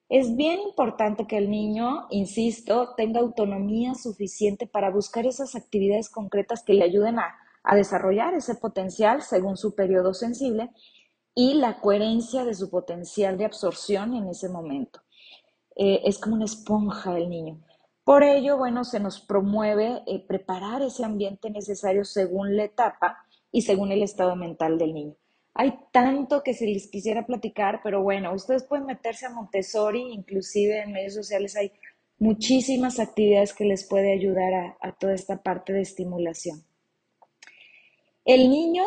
Es 0.09 0.35
bien 0.35 0.59
importante 0.59 1.25
que 1.25 1.37
el 1.37 1.49
niño, 1.49 2.07
insisto, 2.11 2.93
tenga 2.95 3.19
autonomía 3.19 3.95
suficiente 3.95 4.67
para 4.67 4.91
buscar 4.91 5.25
esas 5.25 5.55
actividades 5.55 6.09
concretas 6.09 6.61
que 6.63 6.73
le 6.73 6.83
ayuden 6.83 7.19
a, 7.19 7.35
desarrollar 7.73 8.33
ese 8.33 8.55
potencial 8.55 9.21
según 9.21 9.55
su 9.55 9.73
periodo 9.73 10.13
sensible 10.13 10.69
y 11.33 11.53
la 11.53 11.79
coherencia 11.79 12.43
de 12.43 12.53
su 12.53 12.69
potencial 12.69 13.37
de 13.37 13.45
absorción 13.45 14.13
en 14.15 14.27
ese 14.27 14.49
momento. 14.49 14.99
Eh, 15.77 16.01
es 16.03 16.19
como 16.19 16.35
una 16.35 16.43
esponja 16.43 17.17
el 17.17 17.29
niño. 17.29 17.63
Por 18.03 18.23
ello, 18.23 18.57
bueno, 18.57 18.83
se 18.83 18.99
nos 18.99 19.21
promueve 19.21 20.03
eh, 20.07 20.19
preparar 20.27 20.81
ese 20.81 21.05
ambiente 21.05 21.49
necesario 21.49 22.03
según 22.03 22.57
la 22.57 22.65
etapa 22.65 23.17
y 23.51 23.61
según 23.61 23.91
el 23.91 24.03
estado 24.03 24.35
mental 24.35 24.77
del 24.77 24.93
niño. 24.93 25.15
Hay 25.53 25.73
tanto 25.91 26.41
que 26.43 26.53
se 26.53 26.65
les 26.65 26.89
quisiera 26.89 27.25
platicar, 27.25 27.81
pero 27.83 28.01
bueno, 28.01 28.33
ustedes 28.33 28.63
pueden 28.63 28.87
meterse 28.87 29.27
a 29.27 29.29
Montessori, 29.29 30.01
inclusive 30.11 30.81
en 30.81 30.91
medios 30.91 31.13
sociales 31.13 31.55
hay 31.55 31.71
muchísimas 32.17 32.99
actividades 32.99 33.53
que 33.53 33.65
les 33.65 33.87
puede 33.87 34.11
ayudar 34.11 34.75
a, 34.81 34.91
toda 34.93 35.13
esta 35.13 35.43
parte 35.43 35.71
de 35.71 35.81
estimulación. 35.81 36.63
El 38.25 38.49
niño 38.49 38.83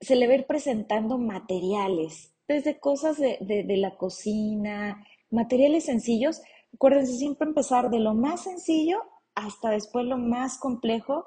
se 0.00 0.14
le 0.14 0.28
va 0.28 0.34
ir 0.34 0.46
presentando 0.46 1.18
materiales, 1.18 2.32
desde 2.46 2.78
cosas 2.78 3.18
de, 3.18 3.38
de 3.40 3.76
la 3.76 3.96
cocina, 3.96 5.04
materiales 5.30 5.86
sencillos. 5.86 6.40
Acuérdense 6.76 7.14
siempre 7.14 7.48
empezar 7.48 7.88
de 7.88 8.00
lo 8.00 8.12
más 8.12 8.42
sencillo 8.42 8.98
hasta 9.34 9.70
después 9.70 10.04
lo 10.04 10.18
más 10.18 10.58
complejo 10.58 11.24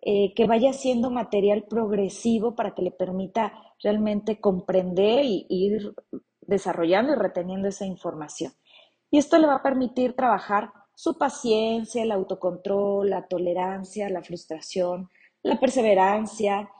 eh, 0.00 0.32
que 0.34 0.46
vaya 0.46 0.72
siendo 0.72 1.10
material 1.10 1.64
progresivo 1.68 2.54
para 2.54 2.76
que 2.76 2.82
le 2.82 2.92
permita 2.92 3.52
realmente 3.82 4.40
comprender 4.40 5.24
y, 5.24 5.46
ir 5.48 5.94
desarrollando 6.42 7.12
y 7.12 7.16
reteniendo 7.16 7.66
esa 7.66 7.86
información. 7.86 8.52
Y 9.10 9.18
esto 9.18 9.36
le 9.38 9.48
va 9.48 9.56
a 9.56 9.62
permitir 9.64 10.14
trabajar 10.14 10.70
su 10.94 11.18
paciencia, 11.18 12.04
el 12.04 12.12
autocontrol, 12.12 13.10
la 13.10 13.26
tolerancia, 13.26 14.08
la 14.10 14.22
frustración, 14.22 15.10
la 15.42 15.58
perseverancia, 15.58 16.70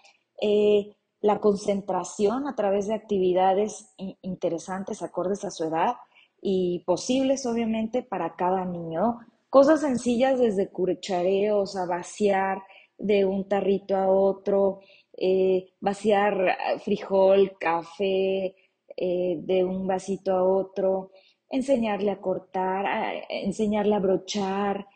eh, 0.41 0.95
la 1.21 1.41
concentración 1.41 2.47
a 2.47 2.55
través 2.55 2.87
de 2.87 2.95
actividades 2.95 3.93
interesantes, 4.23 5.03
acordes 5.03 5.45
a 5.45 5.51
su 5.51 5.65
edad 5.65 5.97
y 6.47 6.81
posibles, 6.81 7.47
obviamente, 7.47 8.03
para 8.03 8.37
cada 8.37 8.67
niño. 8.67 9.19
Cosas 9.49 9.81
sencillas 9.81 10.39
desde 10.39 10.69
curechareos 10.69 11.75
a 11.75 11.87
vaciar, 11.87 12.63
de 12.99 13.25
un 13.25 13.49
tarrito 13.49 13.97
a 13.97 14.11
otro, 14.11 14.81
eh, 15.17 15.71
vaciar 15.81 16.49
eh, 16.49 16.79
frijol, 16.81 17.57
café, 17.59 18.55
eh, 18.95 19.39
de 19.39 19.65
un 19.65 19.87
vasito 19.87 20.33
a 20.33 20.45
otro, 20.45 21.13
enseñarle 21.49 22.11
a 22.11 22.21
cortar, 22.21 23.25
enseñarle 23.31 23.95
a 23.95 24.01
brochar, 24.01 24.87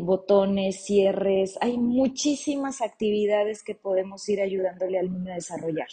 botones, 0.00 0.84
cierres. 0.84 1.56
Hay 1.60 1.78
muchísimas 1.78 2.82
actividades 2.82 3.62
que 3.62 3.76
podemos 3.76 4.28
ir 4.28 4.40
ayudándole 4.40 4.98
al 4.98 5.12
niño 5.12 5.30
a 5.30 5.36
desarrollar. 5.36 5.86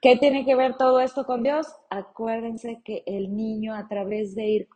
¿Qué 0.00 0.16
tiene 0.16 0.44
que 0.44 0.54
ver 0.54 0.76
todo 0.76 1.00
esto 1.00 1.24
con 1.24 1.42
Dios? 1.42 1.66
Acuérdense 1.90 2.80
que 2.84 3.02
el 3.06 3.34
niño 3.34 3.74
a 3.74 3.88
través 3.88 4.34
de 4.34 4.46
ir 4.46 4.68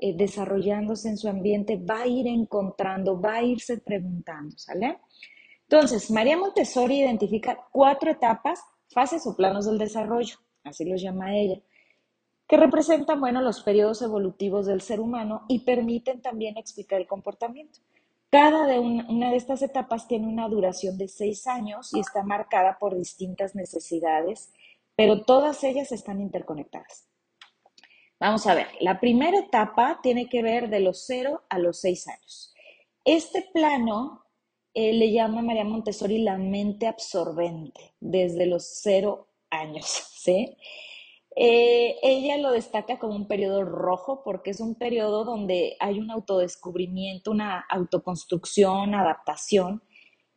desarrollándose 0.00 1.08
en 1.08 1.18
su 1.18 1.28
ambiente 1.28 1.76
va 1.76 2.02
a 2.02 2.06
ir 2.06 2.26
encontrando, 2.26 3.20
va 3.20 3.34
a 3.34 3.42
irse 3.42 3.78
preguntando, 3.78 4.56
¿sale? 4.58 4.98
Entonces, 5.62 6.10
María 6.10 6.36
Montessori 6.36 7.00
identifica 7.00 7.66
cuatro 7.70 8.10
etapas, 8.10 8.60
fases 8.88 9.26
o 9.26 9.36
planos 9.36 9.66
del 9.66 9.78
desarrollo, 9.78 10.36
así 10.64 10.84
los 10.84 11.00
llama 11.00 11.36
ella, 11.36 11.60
que 12.48 12.56
representan, 12.56 13.20
bueno, 13.20 13.40
los 13.40 13.62
periodos 13.62 14.02
evolutivos 14.02 14.66
del 14.66 14.80
ser 14.80 15.00
humano 15.00 15.44
y 15.48 15.60
permiten 15.60 16.20
también 16.20 16.56
explicar 16.58 17.00
el 17.00 17.06
comportamiento. 17.06 17.78
Cada 18.28 18.66
de 18.66 18.78
una, 18.78 19.30
de 19.30 19.36
estas 19.36 19.62
etapas 19.62 20.08
tiene 20.08 20.26
una 20.26 20.48
duración 20.48 20.98
de 20.98 21.06
seis 21.06 21.46
años 21.46 21.94
y 21.94 22.00
está 22.00 22.22
marcada 22.22 22.78
por 22.78 22.96
distintas 22.96 23.54
necesidades, 23.54 24.52
pero 25.02 25.24
todas 25.24 25.64
ellas 25.64 25.90
están 25.90 26.20
interconectadas. 26.20 27.08
Vamos 28.20 28.46
a 28.46 28.54
ver, 28.54 28.68
la 28.78 29.00
primera 29.00 29.36
etapa 29.36 29.98
tiene 30.00 30.28
que 30.28 30.44
ver 30.44 30.70
de 30.70 30.78
los 30.78 31.04
cero 31.04 31.42
a 31.48 31.58
los 31.58 31.80
seis 31.80 32.06
años. 32.06 32.54
Este 33.04 33.44
plano 33.52 34.24
eh, 34.74 34.92
le 34.92 35.10
llama 35.10 35.42
María 35.42 35.64
Montessori 35.64 36.18
la 36.18 36.38
mente 36.38 36.86
absorbente 36.86 37.96
desde 37.98 38.46
los 38.46 38.64
cero 38.80 39.26
años, 39.50 39.86
¿sí? 40.22 40.56
Eh, 41.34 41.96
ella 42.04 42.38
lo 42.38 42.52
destaca 42.52 43.00
como 43.00 43.16
un 43.16 43.26
periodo 43.26 43.64
rojo 43.64 44.22
porque 44.22 44.52
es 44.52 44.60
un 44.60 44.76
periodo 44.76 45.24
donde 45.24 45.76
hay 45.80 45.98
un 45.98 46.12
autodescubrimiento, 46.12 47.32
una 47.32 47.58
autoconstrucción, 47.68 48.94
adaptación, 48.94 49.82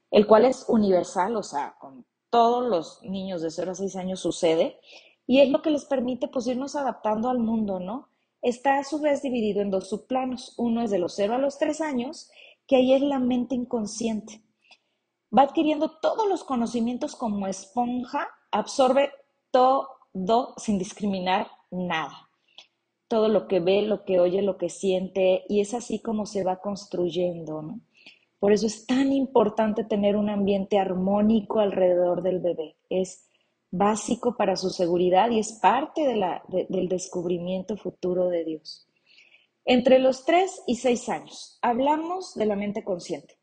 el 0.10 0.26
cual 0.26 0.46
es 0.46 0.66
universal, 0.68 1.36
o 1.36 1.44
sea, 1.44 1.76
con 1.80 2.04
todos 2.36 2.70
los 2.70 3.02
niños 3.02 3.42
de 3.42 3.50
0 3.50 3.72
a 3.72 3.76
6 3.76 3.96
años 3.96 4.20
sucede, 4.20 4.78
y 5.26 5.40
es 5.40 5.50
lo 5.50 5.62
que 5.62 5.70
les 5.70 5.86
permite 5.86 6.28
pues 6.28 6.46
irnos 6.48 6.76
adaptando 6.76 7.30
al 7.30 7.40
mundo, 7.40 7.80
¿no? 7.80 8.10
Está 8.42 8.78
a 8.78 8.84
su 8.84 9.00
vez 9.00 9.22
dividido 9.22 9.62
en 9.62 9.72
dos 9.72 9.88
subplanos, 9.88 10.54
uno 10.58 10.82
es 10.82 10.92
de 10.92 11.00
los 11.00 11.16
0 11.16 11.36
a 11.36 11.38
los 11.38 11.58
3 11.58 11.80
años 11.80 12.30
que 12.68 12.76
ahí 12.76 12.94
es 12.94 13.02
la 13.02 13.20
mente 13.20 13.56
inconsciente. 13.56 14.42
Va 15.36 15.44
adquiriendo 15.44 15.92
todos 16.02 16.28
los 16.28 16.44
conocimientos 16.44 17.16
como 17.16 17.48
esponja, 17.48 18.28
absorbe 18.52 19.12
todo 19.50 20.56
sin 20.58 20.78
discriminar 20.78 21.48
nada. 21.72 22.30
Todo 23.08 23.30
lo 23.30 23.48
que 23.48 23.62
ve, 23.62 23.82
lo 23.84 24.04
que 24.04 24.20
oye, 24.20 24.42
lo 24.42 24.58
que 24.58 24.68
siente, 24.68 25.46
y 25.48 25.62
es 25.62 25.74
así 25.74 26.00
como 26.02 26.26
se 26.26 26.44
va 26.44 26.60
construyendo, 26.60 27.62
¿no? 27.62 27.80
Por 28.40 28.52
eso 28.52 28.68
es 28.68 28.86
tan 28.86 29.12
importante 29.12 29.84
tener 29.84 30.16
un 30.16 30.30
ambiente 30.30 30.78
armónico 30.78 31.60
alrededor 31.60 32.22
del 32.22 32.40
bebé. 32.40 32.76
Es 32.90 33.30
básico 33.72 34.36
para 34.36 34.56
su 34.56 34.70
seguridad 34.70 35.30
y 35.32 35.40
es 35.40 35.54
parte 35.54 36.06
del 36.06 36.88
descubrimiento 36.88 37.76
futuro 37.78 38.30
de 38.30 38.46
Dios. 38.46 38.88
Entre 39.66 40.00
los 40.00 40.26
3 40.26 40.64
y 40.68 40.76
6 40.76 41.10
años, 41.10 41.60
hablamos 41.62 42.36
de 42.36 42.46
la 42.46 42.56
mente 42.56 42.84
consciente. 42.84 43.40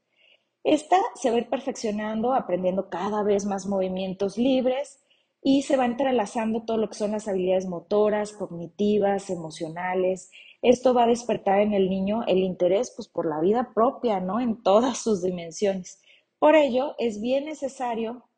Esta 0.63 0.97
se 1.17 1.31
va 1.31 1.37
a 1.37 1.41
ir 1.41 1.49
perfeccionando, 1.49 2.33
aprendiendo 2.33 2.89
cada 2.89 3.25
vez 3.25 3.45
más 3.45 3.67
movimientos 3.67 4.39
libres 4.39 5.02
y 5.43 5.63
se 5.63 5.77
va 5.77 5.87
entrelazando 5.87 6.63
todo 6.65 6.77
lo 6.77 6.89
que 6.89 6.95
son 6.95 7.13
las 7.13 7.29
habilidades 7.29 7.67
motoras, 7.67 8.33
cognitivas, 8.33 9.29
emocionales. 9.29 10.31
Esto 10.63 10.95
va 10.95 11.05
a 11.05 11.09
despertar 11.09 11.61
en 11.61 11.75
el 11.75 11.91
niño 11.91 12.23
el 12.27 12.39
interés 12.39 12.93
pues, 12.95 13.09
por 13.09 13.27
la 13.27 13.41
vida 13.41 13.73
propia, 13.75 14.21
¿no? 14.21 14.41
En 14.41 14.63
todas 14.63 14.99
sus 14.99 15.23
dimensiones. 15.23 16.01
Por 16.39 16.55
ello, 16.55 16.95
es 16.99 17.21
bien 17.21 17.45
necesario 17.47 18.29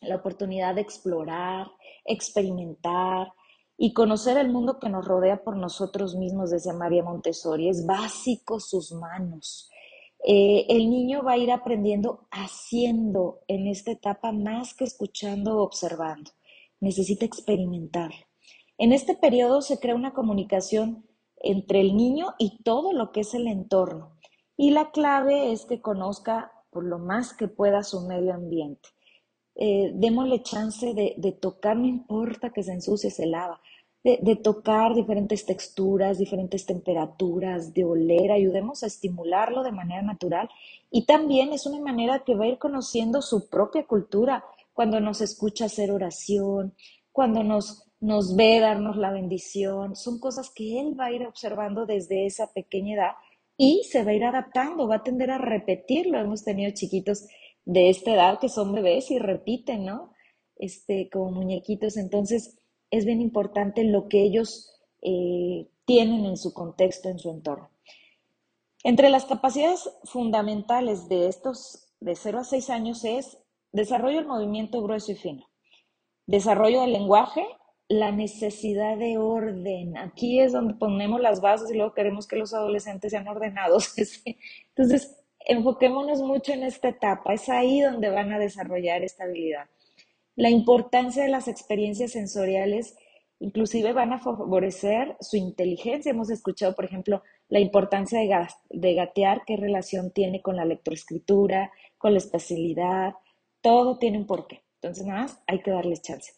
la 0.00 0.16
oportunidad 0.16 0.74
de 0.74 0.82
explorar, 0.82 1.68
experimentar, 2.04 3.28
y 3.76 3.94
conocer 3.94 4.36
el 4.36 4.48
mundo 4.48 4.78
que 4.78 4.88
nos 4.88 5.04
rodea 5.04 5.42
por 5.42 5.56
nosotros 5.56 6.14
mismos, 6.14 6.50
desde 6.50 6.72
María 6.72 7.02
Montessori. 7.02 7.68
Es 7.68 7.84
básico 7.84 8.60
sus 8.60 8.92
manos. 8.92 9.70
Eh, 10.24 10.66
el 10.68 10.88
niño 10.88 11.24
va 11.24 11.32
a 11.32 11.36
ir 11.36 11.50
aprendiendo 11.50 12.28
haciendo 12.30 13.40
en 13.48 13.66
esta 13.66 13.90
etapa 13.90 14.30
más 14.30 14.74
que 14.74 14.84
escuchando 14.84 15.58
o 15.58 15.64
observando. 15.64 16.30
Necesita 16.82 17.24
experimentar. 17.24 18.10
En 18.76 18.92
este 18.92 19.14
periodo 19.14 19.62
se 19.62 19.78
crea 19.78 19.94
una 19.94 20.14
comunicación 20.14 21.06
entre 21.36 21.80
el 21.80 21.96
niño 21.96 22.34
y 22.40 22.60
todo 22.64 22.92
lo 22.92 23.12
que 23.12 23.20
es 23.20 23.34
el 23.34 23.46
entorno. 23.46 24.18
Y 24.56 24.70
la 24.70 24.90
clave 24.90 25.52
es 25.52 25.64
que 25.64 25.80
conozca 25.80 26.50
por 26.70 26.84
lo 26.84 26.98
más 26.98 27.34
que 27.34 27.46
pueda 27.46 27.84
su 27.84 28.00
medio 28.00 28.34
ambiente. 28.34 28.88
Eh, 29.54 29.92
démosle 29.94 30.42
chance 30.42 30.92
de, 30.92 31.32
tocar, 31.40 31.76
no 31.76 31.86
importa 31.86 32.50
que 32.50 32.64
se 32.64 32.72
ensucie, 32.72 33.12
se 33.12 33.26
lava, 33.26 33.60
de, 34.02 34.34
tocar 34.34 34.92
diferentes 34.92 35.46
texturas, 35.46 36.18
diferentes 36.18 36.66
temperaturas, 36.66 37.72
de 37.72 37.84
oler, 37.84 38.32
ayudemos 38.32 38.82
a 38.82 38.88
estimularlo 38.88 39.62
de 39.62 39.70
manera 39.70 40.02
natural. 40.02 40.50
Y 40.90 41.06
también 41.06 41.52
es 41.52 41.64
una 41.64 41.78
manera 41.78 42.24
que 42.24 42.34
va 42.34 42.46
a 42.46 42.48
ir 42.48 42.58
conociendo 42.58 43.22
su 43.22 43.48
propia 43.48 43.86
cultura 43.86 44.44
cuando 44.72 45.00
nos 45.00 45.20
escucha 45.20 45.66
hacer 45.66 45.90
oración, 45.90 46.74
cuando 47.10 47.42
nos, 47.42 47.84
nos 48.00 48.36
ve 48.36 48.60
darnos 48.60 48.96
la 48.96 49.12
bendición. 49.12 49.96
Son 49.96 50.18
cosas 50.18 50.50
que 50.54 50.80
él 50.80 50.98
va 50.98 51.06
a 51.06 51.12
ir 51.12 51.26
observando 51.26 51.86
desde 51.86 52.26
esa 52.26 52.52
pequeña 52.52 52.94
edad 52.94 53.12
y 53.56 53.82
se 53.84 54.04
va 54.04 54.12
a 54.12 54.14
ir 54.14 54.24
adaptando, 54.24 54.88
va 54.88 54.96
a 54.96 55.02
tender 55.02 55.30
a 55.30 55.38
repetirlo. 55.38 56.18
Hemos 56.18 56.44
tenido 56.44 56.72
chiquitos 56.72 57.26
de 57.64 57.90
esta 57.90 58.14
edad 58.14 58.38
que 58.40 58.48
son 58.48 58.72
bebés 58.72 59.10
y 59.10 59.18
repiten, 59.18 59.84
¿no? 59.84 60.12
este, 60.62 61.10
como 61.10 61.32
muñequitos, 61.32 61.96
entonces 61.96 62.56
es 62.92 63.04
bien 63.04 63.20
importante 63.20 63.82
lo 63.82 64.08
que 64.08 64.22
ellos 64.22 64.70
eh, 65.02 65.68
tienen 65.84 66.24
en 66.24 66.36
su 66.36 66.54
contexto, 66.54 67.08
en 67.08 67.18
su 67.18 67.30
entorno. 67.30 67.70
Entre 68.84 69.10
las 69.10 69.24
capacidades 69.24 69.90
fundamentales 70.04 71.08
de 71.08 71.26
estos 71.26 71.88
de 71.98 72.14
0 72.14 72.38
a 72.38 72.44
6 72.44 72.70
años 72.70 73.04
es 73.04 73.38
desarrollo 73.72 74.18
del 74.18 74.26
movimiento 74.26 74.82
grueso 74.82 75.12
y 75.12 75.16
fino, 75.16 75.48
desarrollo 76.26 76.82
del 76.82 76.92
lenguaje, 76.92 77.44
la 77.88 78.10
necesidad 78.10 78.96
de 78.96 79.18
orden. 79.18 79.96
Aquí 79.98 80.40
es 80.40 80.52
donde 80.52 80.74
ponemos 80.74 81.20
las 81.20 81.40
bases 81.40 81.70
y 81.70 81.76
luego 81.76 81.94
queremos 81.94 82.26
que 82.26 82.36
los 82.36 82.54
adolescentes 82.54 83.10
sean 83.10 83.28
ordenados. 83.28 83.92
Entonces, 84.68 85.18
enfoquémonos 85.40 86.22
mucho 86.22 86.52
en 86.52 86.62
esta 86.62 86.88
etapa. 86.88 87.34
Es 87.34 87.48
ahí 87.48 87.80
donde 87.80 88.08
van 88.08 88.32
a 88.32 88.38
desarrollar 88.38 89.02
esta 89.02 89.24
habilidad. 89.24 89.66
La 90.36 90.48
importancia 90.48 91.22
de 91.22 91.28
las 91.28 91.48
experiencias 91.48 92.12
sensoriales 92.12 92.96
inclusive 93.42 93.92
van 93.92 94.12
a 94.12 94.20
favorecer 94.20 95.16
su 95.20 95.36
inteligencia. 95.36 96.10
Hemos 96.10 96.30
escuchado, 96.30 96.74
por 96.74 96.84
ejemplo, 96.84 97.22
la 97.48 97.58
importancia 97.58 98.20
de, 98.20 98.94
gatear, 98.94 99.42
qué 99.44 99.56
relación 99.56 100.12
tiene 100.12 100.40
con 100.40 100.56
la 100.56 100.64
lectoescritura, 100.64 101.72
con 101.98 102.12
la 102.12 102.18
especialidad, 102.18 103.14
todo 103.62 103.98
tiene 103.98 104.18
un 104.18 104.26
porqué. 104.26 104.62
Entonces, 104.74 105.06
nada 105.06 105.22
más 105.22 105.42
hay 105.46 105.62
que 105.62 105.70
darles 105.70 106.02
chance. 106.02 106.32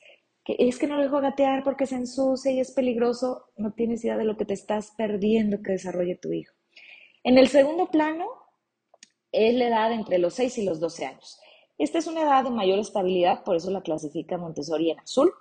Que 0.45 0.57
es 0.59 0.79
que 0.79 0.87
no 0.87 0.97
lo 0.97 1.03
dejo 1.03 1.21
gatear 1.21 1.65
porque 1.65 1.87
se 1.87 1.97
ensucia 1.97 2.53
y 2.53 2.61
es 2.61 2.71
peligroso, 2.71 3.47
no 3.57 3.73
tienes 3.73 4.05
idea 4.05 4.17
de 4.17 4.25
lo 4.25 4.37
que 4.37 4.45
te 4.45 4.55
estás 4.55 4.93
perdiendo 4.97 5.63
que 5.63 5.73
desarrolle 5.73 6.17
tu 6.17 6.33
hijo. 6.33 6.55
En 7.23 7.39
el 7.39 7.49
segundo 7.49 7.91
plano 7.91 8.27
es 9.33 9.55
la 9.55 9.69
edad 9.69 9.93
entre 9.93 10.19
los 10.19 10.35
6 10.35 10.59
y 10.59 10.65
los 10.65 10.79
12 10.79 11.07
años. 11.07 11.41
Esta 11.79 11.99
es 11.99 12.07
una 12.07 12.23
edad 12.23 12.45
de 12.45 12.51
mayor 12.51 12.79
estabilidad, 12.79 13.43
por 13.43 13.57
eso 13.57 13.71
la 13.71 13.83
clasifica 13.83 14.39
Montessori 14.39 14.91
en 14.91 15.01
azul. 15.01 15.33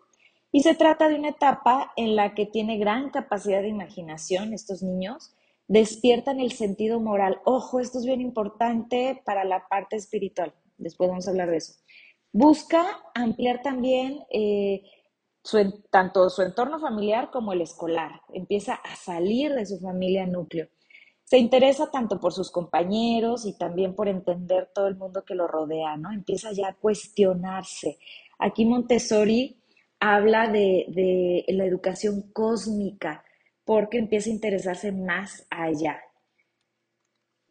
Y 0.52 0.62
se 0.62 0.76
trata 0.76 1.10
de 1.10 1.16
una 1.16 1.30
etapa 1.30 1.92
en 1.98 2.16
la 2.16 2.34
que 2.34 2.46
tiene 2.46 2.78
gran 2.78 3.10
capacidad 3.10 3.62
de 3.62 3.68
imaginación 3.68 4.54
estos 4.54 4.82
niños 4.82 5.36
despiertan 5.68 6.40
el 6.40 6.52
sentido 6.52 7.00
moral. 7.00 7.42
Ojo, 7.46 7.80
esto 7.80 8.00
es 8.00 8.06
bien 8.06 8.22
importante 8.22 9.22
para 9.26 9.44
la 9.44 9.68
parte 9.68 9.96
espiritual. 9.96 10.54
Después 10.78 11.10
vamos 11.10 11.28
a 11.28 11.32
hablar 11.32 11.50
de 11.50 11.58
eso. 11.58 11.74
Busca 12.32 13.00
ampliar 13.14 13.62
también 13.62 14.24
eh, 14.32 14.84
tanto 15.92 16.30
su 16.30 16.42
entorno 16.42 16.80
familiar 16.80 17.30
como 17.32 17.54
el 17.54 17.62
escolar. 17.62 18.22
Empieza 18.34 18.74
a 18.76 18.96
salir 18.96 19.54
de 19.54 19.66
su 19.66 19.80
familia 19.80 20.26
núcleo. 20.26 20.68
Se 21.24 21.38
interesa 21.38 21.90
tanto 21.90 22.20
por 22.20 22.34
sus 22.34 22.52
compañeros 22.52 23.46
y 23.46 23.58
también 23.58 23.96
por 23.96 24.08
entender 24.08 24.70
todo 24.74 24.88
el 24.88 24.96
mundo 24.96 25.24
que 25.24 25.36
lo 25.36 25.48
rodea, 25.48 25.96
¿no? 25.98 26.12
Empieza 26.12 26.52
ya 26.52 26.70
a 26.70 26.76
cuestionarse. 26.76 27.98
Aquí 28.40 28.66
Montessori 28.66 29.58
habla 30.00 30.48
de 30.50 31.46
la 31.48 31.66
educación 31.66 32.32
cósmica, 32.34 33.24
porque 33.66 33.98
empieza 33.98 34.30
a 34.30 34.34
interesarse 34.34 34.92
más 34.92 35.48
allá. 35.50 36.03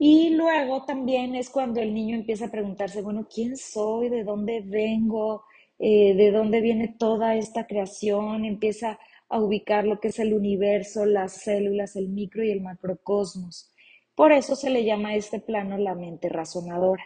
Y 0.04 0.30
luego 0.30 0.84
también 0.84 1.36
es 1.36 1.48
cuando 1.48 1.80
el 1.80 1.94
niño 1.94 2.16
empieza 2.16 2.46
a 2.46 2.50
preguntarse, 2.50 3.02
bueno, 3.02 3.28
¿quién 3.32 3.56
soy? 3.56 4.08
¿De 4.08 4.24
dónde 4.24 4.60
vengo? 4.60 5.44
Eh, 5.78 6.14
¿De 6.16 6.32
dónde 6.32 6.60
viene 6.60 6.88
toda 6.98 7.36
esta 7.36 7.68
creación? 7.68 8.44
Empieza 8.44 8.98
a 9.28 9.38
ubicar 9.38 9.84
lo 9.84 10.00
que 10.00 10.08
es 10.08 10.18
el 10.18 10.34
universo, 10.34 11.06
las 11.06 11.34
células, 11.34 11.94
el 11.94 12.08
micro 12.08 12.42
y 12.42 12.50
el 12.50 12.62
macrocosmos. 12.62 13.72
Por 14.16 14.32
eso 14.32 14.56
se 14.56 14.70
le 14.70 14.84
llama 14.84 15.10
a 15.10 15.14
este 15.14 15.38
plano 15.38 15.78
la 15.78 15.94
mente 15.94 16.28
razonadora. 16.28 17.04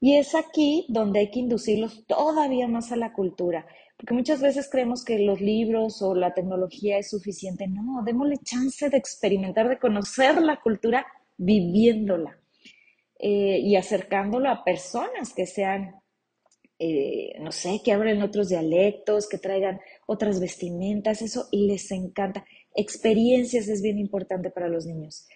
Y 0.00 0.16
es 0.16 0.34
aquí 0.34 0.86
donde 0.88 1.18
hay 1.18 1.30
que 1.30 1.40
inducirlos 1.40 2.06
todavía 2.06 2.66
más 2.68 2.90
a 2.90 2.96
la 2.96 3.12
cultura, 3.12 3.66
porque 3.98 4.14
muchas 4.14 4.40
veces 4.40 4.70
creemos 4.70 5.04
que 5.04 5.18
los 5.18 5.42
libros 5.42 6.00
o 6.00 6.14
la 6.14 6.32
tecnología 6.32 6.96
es 6.96 7.10
suficiente. 7.10 7.68
No, 7.68 8.02
démosle 8.02 8.38
chance 8.38 8.88
de 8.88 8.96
experimentar, 8.96 9.68
de 9.68 9.78
conocer 9.78 10.40
la 10.40 10.58
cultura 10.62 11.04
viviéndola 11.36 12.38
eh, 13.18 13.58
y 13.60 13.76
acercándola 13.76 14.50
a 14.50 14.64
personas 14.64 15.32
que 15.34 15.46
sean, 15.46 16.00
eh, 16.78 17.38
no 17.40 17.52
sé, 17.52 17.80
que 17.84 17.92
hablen 17.92 18.22
otros 18.22 18.48
dialectos, 18.48 19.28
que 19.28 19.38
traigan 19.38 19.80
otras 20.06 20.40
vestimentas, 20.40 21.22
eso 21.22 21.46
les 21.52 21.90
encanta. 21.90 22.44
Experiencias 22.74 23.68
es 23.68 23.82
bien 23.82 23.98
importante 23.98 24.50
para 24.50 24.68
los 24.68 24.86
niños. 24.86 25.26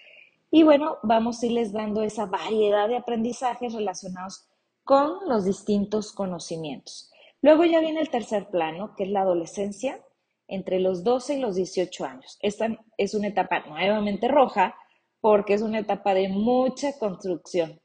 Y 0.51 0.62
bueno, 0.62 0.96
vamos 1.03 1.42
a 1.42 1.46
irles 1.46 1.72
dando 1.72 2.03
esa 2.03 2.27
variedad 2.27 2.88
de 2.88 2.96
aprendizajes 2.96 3.75
relacionados 3.75 4.49
con 4.83 5.29
los 5.29 5.44
distintos 5.44 6.12
conocimientos. 6.12 7.12
Luego 7.42 7.64
ya 7.64 7.81
viene 7.81 8.01
el 8.01 8.11
tercer 8.11 8.49
plano, 8.49 8.94
que 8.96 9.05
es 9.05 9.11
la 9.11 9.20
adolescencia, 9.20 10.03
entre 10.49 10.81
los 10.81 11.05
12 11.05 11.37
y 11.37 11.40
los 11.40 11.57
18 11.57 12.05
años. 12.05 12.38
Esta 12.40 12.79
es 12.96 13.14
una 13.14 13.29
etapa 13.29 13.61
nuevamente 13.68 14.29
roja 14.29 14.75
porque 15.20 15.54
es 15.54 15.62
una 15.62 15.81
etapa 15.81 16.14
de 16.14 16.28
mucha 16.28 16.98
construcción. 16.98 17.81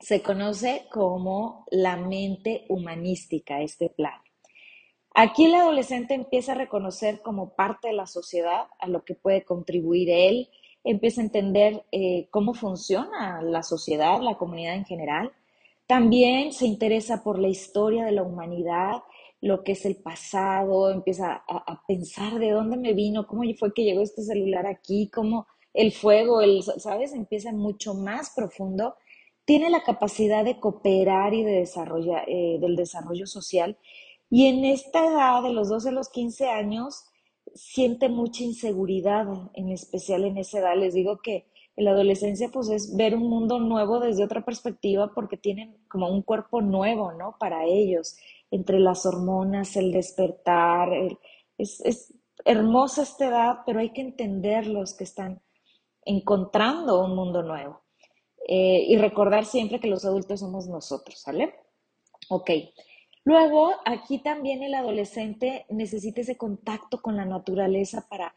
Se 0.00 0.22
conoce 0.22 0.86
como 0.90 1.64
la 1.70 1.96
mente 1.96 2.66
humanística, 2.68 3.60
este 3.60 3.90
plano. 3.90 4.22
Aquí 5.14 5.46
el 5.46 5.54
adolescente 5.54 6.14
empieza 6.14 6.52
a 6.52 6.56
reconocer 6.56 7.22
como 7.22 7.54
parte 7.56 7.88
de 7.88 7.94
la 7.94 8.06
sociedad 8.06 8.66
a 8.78 8.86
lo 8.86 9.04
que 9.04 9.14
puede 9.14 9.44
contribuir 9.44 10.10
él, 10.10 10.48
empieza 10.84 11.20
a 11.20 11.24
entender 11.24 11.84
eh, 11.90 12.28
cómo 12.30 12.54
funciona 12.54 13.42
la 13.42 13.62
sociedad, 13.62 14.20
la 14.20 14.38
comunidad 14.38 14.74
en 14.74 14.84
general, 14.84 15.32
también 15.88 16.52
se 16.52 16.66
interesa 16.66 17.24
por 17.24 17.38
la 17.38 17.48
historia 17.48 18.04
de 18.04 18.12
la 18.12 18.22
humanidad, 18.22 19.02
lo 19.40 19.64
que 19.64 19.72
es 19.72 19.86
el 19.86 19.96
pasado, 19.96 20.90
empieza 20.90 21.44
a, 21.48 21.82
pensar 21.86 22.38
de 22.38 22.50
dónde 22.50 22.76
me 22.76 22.92
vino, 22.92 23.26
cómo 23.26 23.42
fue 23.58 23.72
que 23.72 23.84
llegó 23.84 24.02
este 24.02 24.22
celular 24.22 24.66
aquí, 24.66 25.10
cómo 25.12 25.46
el 25.78 25.92
fuego, 25.92 26.40
el, 26.40 26.64
¿sabes? 26.64 27.12
Empieza 27.14 27.52
mucho 27.52 27.94
más 27.94 28.30
profundo. 28.34 28.96
Tiene 29.44 29.70
la 29.70 29.84
capacidad 29.84 30.44
de 30.44 30.58
cooperar 30.58 31.34
y 31.34 31.44
de 31.44 31.52
desarrollar, 31.52 32.24
eh, 32.28 32.58
del 32.60 32.74
desarrollo 32.74 33.28
social. 33.28 33.78
Y 34.28 34.46
en 34.46 34.64
esta 34.64 35.06
edad, 35.06 35.40
de 35.44 35.52
los 35.52 35.68
12 35.68 35.90
a 35.90 35.92
los 35.92 36.08
15 36.08 36.48
años, 36.48 37.04
siente 37.54 38.08
mucha 38.08 38.42
inseguridad, 38.42 39.28
en 39.54 39.70
especial 39.70 40.24
en 40.24 40.38
esa 40.38 40.58
edad. 40.58 40.76
Les 40.76 40.94
digo 40.94 41.20
que 41.22 41.46
la 41.76 41.92
adolescencia 41.92 42.48
pues 42.52 42.70
es 42.70 42.96
ver 42.96 43.14
un 43.14 43.30
mundo 43.30 43.60
nuevo 43.60 44.00
desde 44.00 44.24
otra 44.24 44.44
perspectiva 44.44 45.12
porque 45.14 45.36
tienen 45.36 45.76
como 45.86 46.10
un 46.10 46.22
cuerpo 46.22 46.60
nuevo, 46.60 47.12
¿no? 47.12 47.36
Para 47.38 47.64
ellos, 47.66 48.16
entre 48.50 48.80
las 48.80 49.06
hormonas, 49.06 49.76
el 49.76 49.92
despertar, 49.92 50.88
es, 51.56 51.80
es, 51.82 52.12
hermosa 52.44 53.02
esta 53.02 53.26
edad, 53.28 53.58
pero 53.64 53.78
hay 53.78 53.90
que 53.90 54.00
entenderlos 54.00 54.94
que 54.94 55.04
están 55.04 55.40
encontrando 56.08 57.04
un 57.04 57.14
mundo 57.14 57.42
nuevo. 57.42 57.82
Eh, 58.46 58.86
y 58.88 58.96
recordar 58.96 59.44
siempre 59.44 59.78
que 59.78 59.88
los 59.88 60.06
adultos 60.06 60.40
somos 60.40 60.66
nosotros, 60.68 61.20
¿sale? 61.20 61.54
Ok. 62.30 62.50
Luego, 63.24 63.72
aquí 63.84 64.18
también 64.20 64.62
el 64.62 64.74
adolescente 64.74 65.66
necesita 65.68 66.22
ese 66.22 66.38
contacto 66.38 67.02
con 67.02 67.16
la 67.16 67.26
naturaleza 67.26 68.06
para 68.08 68.34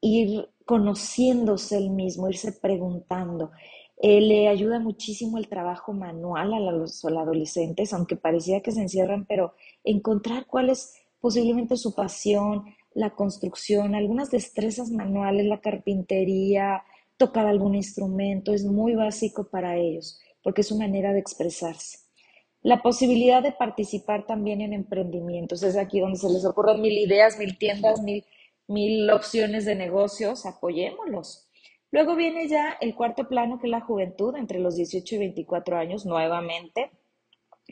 ir 0.00 0.48
conociéndose 0.64 1.76
el 1.76 1.90
mismo, 1.90 2.30
irse 2.30 2.52
preguntando. 2.52 3.50
Eh, 3.98 4.22
le 4.22 4.48
ayuda 4.48 4.78
muchísimo 4.80 5.36
el 5.36 5.48
trabajo 5.48 5.92
manual 5.92 6.54
a 6.54 6.60
los, 6.60 7.04
adolescentes, 7.04 7.92
aunque 7.92 8.16
parecía 8.16 8.62
que 8.62 8.72
se 8.72 8.80
encierran, 8.80 9.26
pero 9.26 9.52
encontrar 9.84 10.46
cuál 10.46 10.70
es 10.70 10.94
posiblemente 11.20 11.76
su 11.76 11.94
pasión, 11.94 12.64
la 12.94 13.10
construcción, 13.10 13.94
algunas 13.94 14.30
destrezas 14.30 14.90
manuales, 14.90 15.44
la 15.44 15.60
carpintería, 15.60 16.84
tocar 17.26 17.46
algún 17.46 17.74
instrumento, 17.74 18.52
es 18.52 18.64
muy 18.64 18.94
básico 18.94 19.48
para 19.48 19.76
ellos, 19.76 20.20
porque 20.42 20.62
es 20.62 20.68
su 20.68 20.76
manera 20.76 21.12
de 21.12 21.20
expresarse. 21.20 21.98
La 22.62 22.82
posibilidad 22.82 23.42
de 23.42 23.52
participar 23.52 24.26
también 24.26 24.60
en 24.60 24.72
emprendimientos, 24.72 25.62
es 25.62 25.76
aquí 25.76 26.00
donde 26.00 26.18
se 26.18 26.30
les 26.30 26.44
ocurren 26.44 26.80
mil 26.80 26.96
ideas, 26.96 27.38
mil 27.38 27.58
tiendas, 27.58 28.00
mil 28.02 28.24
mil 28.68 29.10
opciones 29.10 29.64
de 29.64 29.74
negocios, 29.74 30.46
apoyémoslos. 30.46 31.48
Luego 31.90 32.16
viene 32.16 32.48
ya 32.48 32.76
el 32.80 32.94
cuarto 32.94 33.28
plano, 33.28 33.58
que 33.58 33.66
es 33.66 33.70
la 33.70 33.80
juventud, 33.80 34.34
entre 34.36 34.58
los 34.58 34.76
18 34.76 35.14
y 35.16 35.18
24 35.18 35.76
años, 35.76 36.06
nuevamente. 36.06 36.90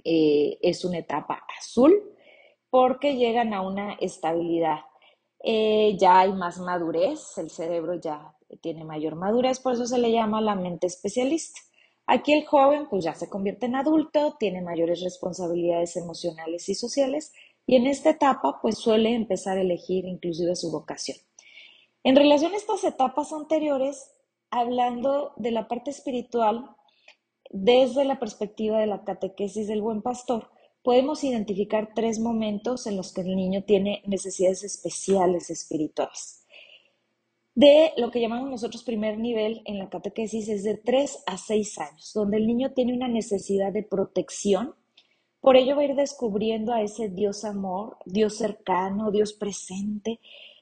Eh, 0.05 0.59
es 0.63 0.85
una 0.85 0.99
etapa 0.99 1.45
azul 1.59 2.15
porque 2.69 3.17
llegan 3.17 3.55
a 3.55 3.63
una 3.63 3.95
estabilidad. 3.95 4.81
Eh, 5.43 5.97
ya 5.99 6.21
hay 6.21 6.33
más 6.33 6.59
madurez, 6.59 7.39
el 7.39 7.51
cerebro 7.51 7.95
ya 7.95 8.35
tiene 8.59 8.85
mayor 8.85 9.17
madurez, 9.17 9.61
por 9.61 9.75
eso 9.75 9.87
se 9.87 9.99
le 9.99 10.13
llama 10.13 10.41
la 10.41 10.55
mente 10.55 10.87
especialista. 10.87 11.61
Aquí 12.07 12.33
el 12.33 12.45
joven 12.45 12.89
pues 12.89 13.05
ya 13.05 13.15
se 13.15 13.29
convierte 13.29 13.67
en 13.67 13.77
adulto, 13.77 14.37
tiene 14.39 14.63
mayores 14.63 15.01
responsabilidades 15.01 15.97
emocionales 15.97 16.69
y 16.69 16.75
sociales 16.75 17.33
y 17.67 17.77
en 17.77 17.87
esta 17.87 18.11
etapa 18.11 18.59
pues 18.61 18.79
suele 18.79 19.15
empezar 19.15 19.59
a 19.59 19.61
elegir 19.61 20.05
inclusive 20.05 20.57
su 20.57 20.71
vocación. 20.73 21.19
En 22.03 22.17
relación 22.17 22.53
a 22.53 22.57
estas 22.57 22.83
etapas 22.85 23.33
anteriores, 23.33 24.11
hablando 24.51 25.33
de 25.37 25.53
la 25.53 25.69
parte 25.69 25.91
espiritual, 25.91 26.75
desde 27.51 28.05
la 28.05 28.19
perspectiva 28.19 28.79
de 28.79 28.87
la 28.87 29.05
catequesis 29.05 29.69
del 29.69 29.83
buen 29.83 30.03
pastor, 30.03 30.51
podemos 30.83 31.23
identificar 31.25 31.91
tres 31.95 32.19
momentos 32.19 32.87
en 32.87 32.97
los 32.97 33.13
que 33.13 33.21
el 33.21 33.37
niño 33.37 33.65
tiene 33.65 34.03
necesidades 34.07 34.65
especiales 34.65 35.51
espirituales. 35.51 36.40
De 37.55 37.93
lo 37.97 38.11
que 38.11 38.21
llamamos 38.21 38.49
nosotros 38.49 38.85
primer 38.85 39.19
nivel 39.19 39.63
en 39.65 39.79
la 39.79 39.89
catequesis 39.89 40.49
es 40.49 40.63
de 40.63 40.77
3 40.77 41.25
a 41.27 41.37
6 41.37 41.79
años, 41.79 42.13
donde 42.15 42.37
el 42.37 42.47
niño 42.47 42.73
tiene 42.73 42.95
una 42.95 43.09
necesidad 43.09 43.73
de 43.73 43.83
protección. 43.83 44.75
Por 45.41 45.57
ello 45.57 45.75
va 45.75 45.83
a 45.83 45.87
ir 45.87 45.95
descubriendo 45.97 46.73
a 46.73 46.83
ese 46.83 47.09
Dios 47.09 47.45
amor, 47.45 47.97
Dios 48.05 48.37
cercano, 48.37 49.11
Dios 49.11 49.33
presente, 49.33 50.21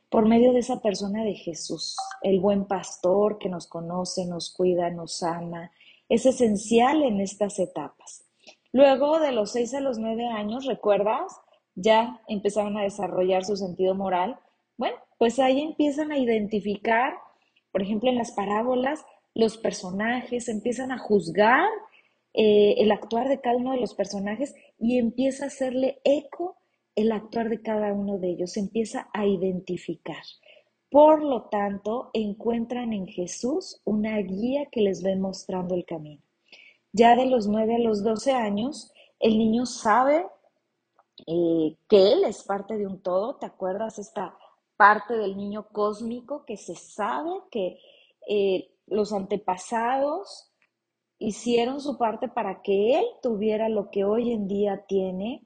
por 0.09 0.27
medio 0.27 0.53
de 0.53 0.61
esa 0.61 0.81
persona 0.81 1.22
de 1.22 1.35
Jesús, 1.35 1.96
el 2.22 2.40
buen 2.40 2.64
pastor 2.64 3.38
que 3.38 3.51
nos 3.51 3.66
conoce, 3.66 4.24
nos 4.27 4.51
cuida, 4.51 4.88
nos 4.90 5.22
ama. 5.22 5.70
Es 6.09 6.24
esencial 6.24 7.03
en 7.03 7.20
estas 7.20 7.59
etapas. 7.59 8.24
Luego, 8.72 9.18
de 9.20 9.33
los 9.33 9.53
seis 9.53 9.74
a 9.74 9.81
los 9.81 9.98
nueve 9.98 10.27
años, 10.27 10.64
¿recuerdas? 10.64 11.38
Ya 11.74 12.22
empezaron 12.29 12.79
a 12.79 12.83
desarrollar 12.83 13.44
su 13.44 13.57
sentido 13.57 13.94
moral. 13.94 14.38
Bueno, 14.79 14.96
pues 15.18 15.38
ahí 15.38 15.61
empiezan 15.61 16.12
a 16.12 16.18
identificar, 16.18 17.14
por 17.72 17.83
ejemplo, 17.83 18.09
en 18.09 18.16
las 18.16 18.33
parábolas, 18.33 19.04
los 19.35 19.59
personajes, 19.59 20.48
empiezan 20.48 20.92
a 20.92 20.98
juzgar 20.98 21.68
eh, 22.35 22.76
el 22.78 22.92
actuar 22.92 23.28
de 23.28 23.40
cada 23.40 23.57
uno 23.57 23.72
de 23.72 23.81
los 23.81 23.94
personajes 23.94 24.54
y 24.78 24.98
empieza 24.98 25.44
a 25.44 25.48
hacerle 25.48 26.00
eco 26.04 26.57
el 26.94 27.12
actuar 27.12 27.48
de 27.48 27.62
cada 27.62 27.92
uno 27.92 28.18
de 28.18 28.31
ellos, 28.31 28.57
empieza 28.57 29.09
a 29.12 29.26
identificar. 29.26 30.22
Por 30.90 31.22
lo 31.22 31.42
tanto, 31.42 32.11
encuentran 32.12 32.92
en 32.92 33.07
Jesús 33.07 33.81
una 33.85 34.16
guía 34.18 34.66
que 34.72 34.81
les 34.81 35.04
va 35.04 35.14
mostrando 35.16 35.74
el 35.74 35.85
camino. 35.85 36.22
Ya 36.92 37.14
de 37.14 37.26
los 37.26 37.46
9 37.46 37.76
a 37.76 37.78
los 37.78 38.02
12 38.02 38.33
años, 38.33 38.92
el 39.20 39.38
niño 39.38 39.66
sabe 39.66 40.26
eh, 41.26 41.76
que 41.88 42.12
él 42.12 42.24
es 42.24 42.42
parte 42.42 42.76
de 42.78 42.87
un 42.87 43.00
todo. 43.02 43.37
¿Te 43.37 43.46
acuerdas 43.46 43.98
esta 43.98 44.37
parte 44.78 45.14
del 45.14 45.36
niño 45.36 45.68
cósmico 45.72 46.44
que 46.46 46.56
se 46.56 46.76
sabe 46.76 47.30
que 47.50 47.78
eh, 48.28 48.70
los 48.86 49.12
antepasados 49.12 50.50
hicieron 51.18 51.80
su 51.80 51.98
parte 51.98 52.28
para 52.28 52.62
que 52.62 52.98
él 52.98 53.04
tuviera 53.20 53.68
lo 53.68 53.90
que 53.90 54.04
hoy 54.04 54.32
en 54.32 54.46
día 54.46 54.84
tiene? 54.86 55.44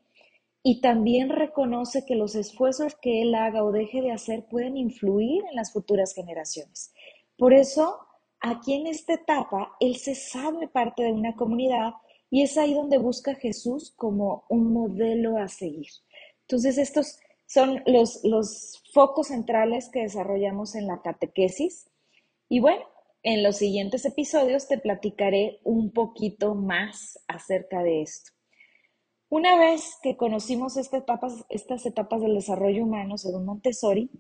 Y 0.62 0.81
también 0.81 1.31
reconoce 1.31 2.05
que 2.07 2.14
los 2.14 2.37
esfuerzos 2.37 2.95
que 2.95 3.23
él 3.23 3.35
haga 3.35 3.64
o 3.64 3.73
deje 3.73 4.03
de 4.03 4.12
hacer 4.12 4.47
pueden 4.49 4.77
influir 4.77 5.42
en 5.51 5.57
las 5.57 5.73
futuras 5.73 6.14
generaciones. 6.14 6.92
Por 7.37 7.55
eso 7.55 7.99
aquí 8.38 8.75
en 8.75 8.87
esta 8.87 9.14
etapa 9.14 9.75
él 9.81 9.97
se 9.97 10.14
sabe 10.14 10.68
parte 10.68 11.05
de 11.05 11.12
una 11.12 11.35
comunidad 11.35 11.95
y 12.31 12.42
es 12.42 12.57
ahí 12.59 12.75
donde 12.75 12.99
busca 12.99 13.33
a 13.33 13.37
Jesús 13.37 13.92
como 13.97 14.45
un 14.51 14.73
modelo 14.73 15.38
a 15.38 15.49
seguir. 15.49 15.88
Entonces 16.42 16.77
estos 16.77 17.18
son 17.53 17.83
los, 17.87 18.21
los 18.25 18.83
focos 18.95 19.29
centrales 19.29 19.91
que 19.93 20.01
desarrollamos 20.01 20.75
en 20.75 20.87
la 20.87 21.03
catequesis. 21.03 21.91
Y 22.49 22.61
bueno, 22.61 22.83
en 23.23 23.43
los 23.43 23.57
siguientes 23.57 24.05
episodios 24.07 24.69
te 24.69 24.79
platicaré 24.79 25.61
un 25.62 25.93
poquito 25.93 26.55
más 26.55 27.19
acerca 27.29 27.83
de 27.83 28.03
esto. 28.03 28.33
Una 29.29 29.59
vez 29.59 29.99
que 30.03 30.17
conocimos 30.17 30.77
estas 30.77 31.03
etapas, 31.03 31.45
estas 31.51 31.85
etapas 31.85 32.23
del 32.23 32.35
desarrollo 32.35 32.85
humano 32.85 33.19
según 33.19 33.45
Montessori, 33.45 34.11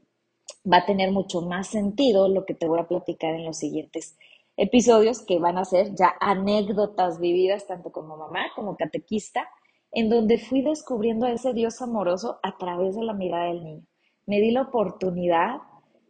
va 0.70 0.78
a 0.78 0.86
tener 0.86 1.10
mucho 1.10 1.40
más 1.40 1.68
sentido 1.68 2.28
lo 2.28 2.44
que 2.44 2.54
te 2.54 2.68
voy 2.68 2.80
a 2.80 2.88
platicar 2.88 3.34
en 3.34 3.44
los 3.44 3.58
siguientes 3.58 4.16
episodios, 4.56 5.22
que 5.22 5.38
van 5.38 5.56
a 5.56 5.64
ser 5.64 5.94
ya 5.94 6.14
anécdotas 6.20 7.18
vividas 7.18 7.66
tanto 7.66 7.90
como 7.90 8.16
mamá 8.18 8.46
como 8.54 8.76
catequista, 8.76 9.48
en 9.92 10.08
donde 10.08 10.38
fui 10.38 10.62
descubriendo 10.62 11.26
a 11.26 11.32
ese 11.32 11.52
Dios 11.52 11.80
amoroso 11.82 12.40
a 12.42 12.56
través 12.56 12.96
de 12.96 13.04
la 13.04 13.12
mirada 13.12 13.46
del 13.46 13.62
niño. 13.62 13.86
Me 14.26 14.40
di 14.40 14.50
la 14.50 14.62
oportunidad 14.62 15.58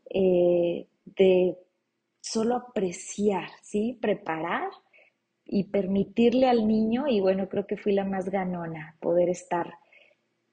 eh, 0.08 0.86
de 1.04 1.58
solo 2.20 2.56
apreciar, 2.56 3.48
¿sí? 3.62 3.98
Preparar 4.00 4.68
y 5.44 5.64
permitirle 5.64 6.48
al 6.48 6.68
niño, 6.68 7.08
y 7.08 7.20
bueno, 7.20 7.48
creo 7.48 7.66
que 7.66 7.76
fui 7.76 7.92
la 7.92 8.04
más 8.04 8.30
ganona, 8.30 8.96
poder 9.00 9.28
estar 9.28 9.74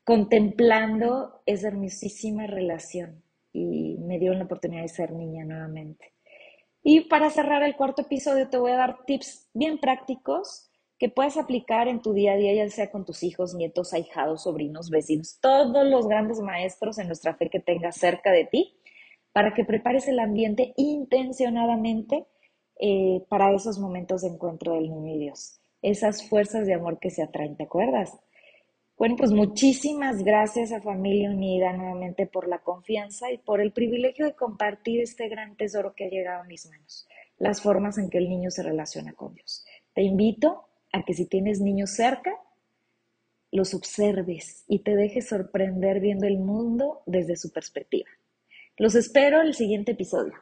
contemplando 0.03 1.41
esa 1.45 1.67
hermosísima 1.67 2.47
relación 2.47 3.21
y 3.53 3.95
me 3.99 4.17
dio 4.17 4.33
la 4.33 4.45
oportunidad 4.45 4.81
de 4.81 4.87
ser 4.87 5.11
niña 5.11 5.45
nuevamente. 5.45 6.13
Y 6.81 7.01
para 7.01 7.29
cerrar 7.29 7.61
el 7.61 7.75
cuarto 7.75 8.01
episodio 8.01 8.49
te 8.49 8.57
voy 8.57 8.71
a 8.71 8.77
dar 8.77 9.05
tips 9.05 9.49
bien 9.53 9.77
prácticos 9.77 10.68
que 10.99 11.09
puedes 11.09 11.37
aplicar 11.37 11.87
en 11.87 12.01
tu 12.01 12.13
día 12.13 12.33
a 12.33 12.35
día, 12.35 12.53
ya 12.53 12.69
sea 12.69 12.91
con 12.91 13.05
tus 13.05 13.23
hijos, 13.23 13.55
nietos, 13.55 13.93
ahijados, 13.93 14.43
sobrinos, 14.43 14.89
vecinos, 14.89 15.39
todos 15.41 15.87
los 15.87 16.07
grandes 16.07 16.41
maestros 16.41 16.99
en 16.99 17.07
nuestra 17.07 17.35
fe 17.35 17.49
que 17.49 17.61
tengas 17.61 17.95
cerca 17.95 18.31
de 18.31 18.43
ti, 18.43 18.75
para 19.31 19.53
que 19.53 19.63
prepares 19.63 20.09
el 20.09 20.19
ambiente 20.19 20.73
intencionadamente 20.75 22.25
eh, 22.79 23.23
para 23.29 23.53
esos 23.55 23.79
momentos 23.79 24.21
de 24.21 24.27
encuentro 24.27 24.73
del 24.73 24.89
niño 24.89 25.15
y 25.15 25.19
Dios, 25.19 25.61
esas 25.81 26.27
fuerzas 26.27 26.67
de 26.67 26.73
amor 26.73 26.99
que 26.99 27.09
se 27.09 27.23
atraen, 27.23 27.55
¿te 27.55 27.63
acuerdas? 27.63 28.19
Bueno, 28.97 29.15
pues 29.15 29.31
muchísimas 29.31 30.23
gracias 30.23 30.73
a 30.73 30.81
Familia 30.81 31.29
Unida 31.29 31.71
nuevamente 31.71 32.27
por 32.27 32.49
la 32.49 32.59
confianza 32.59 33.31
y 33.31 33.37
por 33.37 33.61
el 33.61 33.71
privilegio 33.71 34.25
de 34.25 34.35
compartir 34.35 34.99
este 34.99 35.29
gran 35.29 35.55
tesoro 35.55 35.93
que 35.95 36.05
ha 36.05 36.09
llegado 36.09 36.41
a 36.41 36.47
mis 36.47 36.69
manos, 36.69 37.07
las 37.37 37.61
formas 37.61 37.97
en 37.97 38.09
que 38.09 38.17
el 38.17 38.27
niño 38.27 38.51
se 38.51 38.63
relaciona 38.63 39.13
con 39.13 39.33
Dios. 39.33 39.65
Te 39.93 40.01
invito 40.01 40.68
a 40.91 41.03
que 41.03 41.13
si 41.13 41.25
tienes 41.25 41.59
niños 41.59 41.91
cerca, 41.91 42.31
los 43.51 43.73
observes 43.73 44.63
y 44.67 44.79
te 44.79 44.95
dejes 44.95 45.27
sorprender 45.27 45.99
viendo 45.99 46.27
el 46.27 46.37
mundo 46.37 47.01
desde 47.05 47.35
su 47.35 47.51
perspectiva. 47.51 48.09
Los 48.77 48.95
espero 48.95 49.41
en 49.41 49.47
el 49.47 49.55
siguiente 49.55 49.91
episodio. 49.93 50.33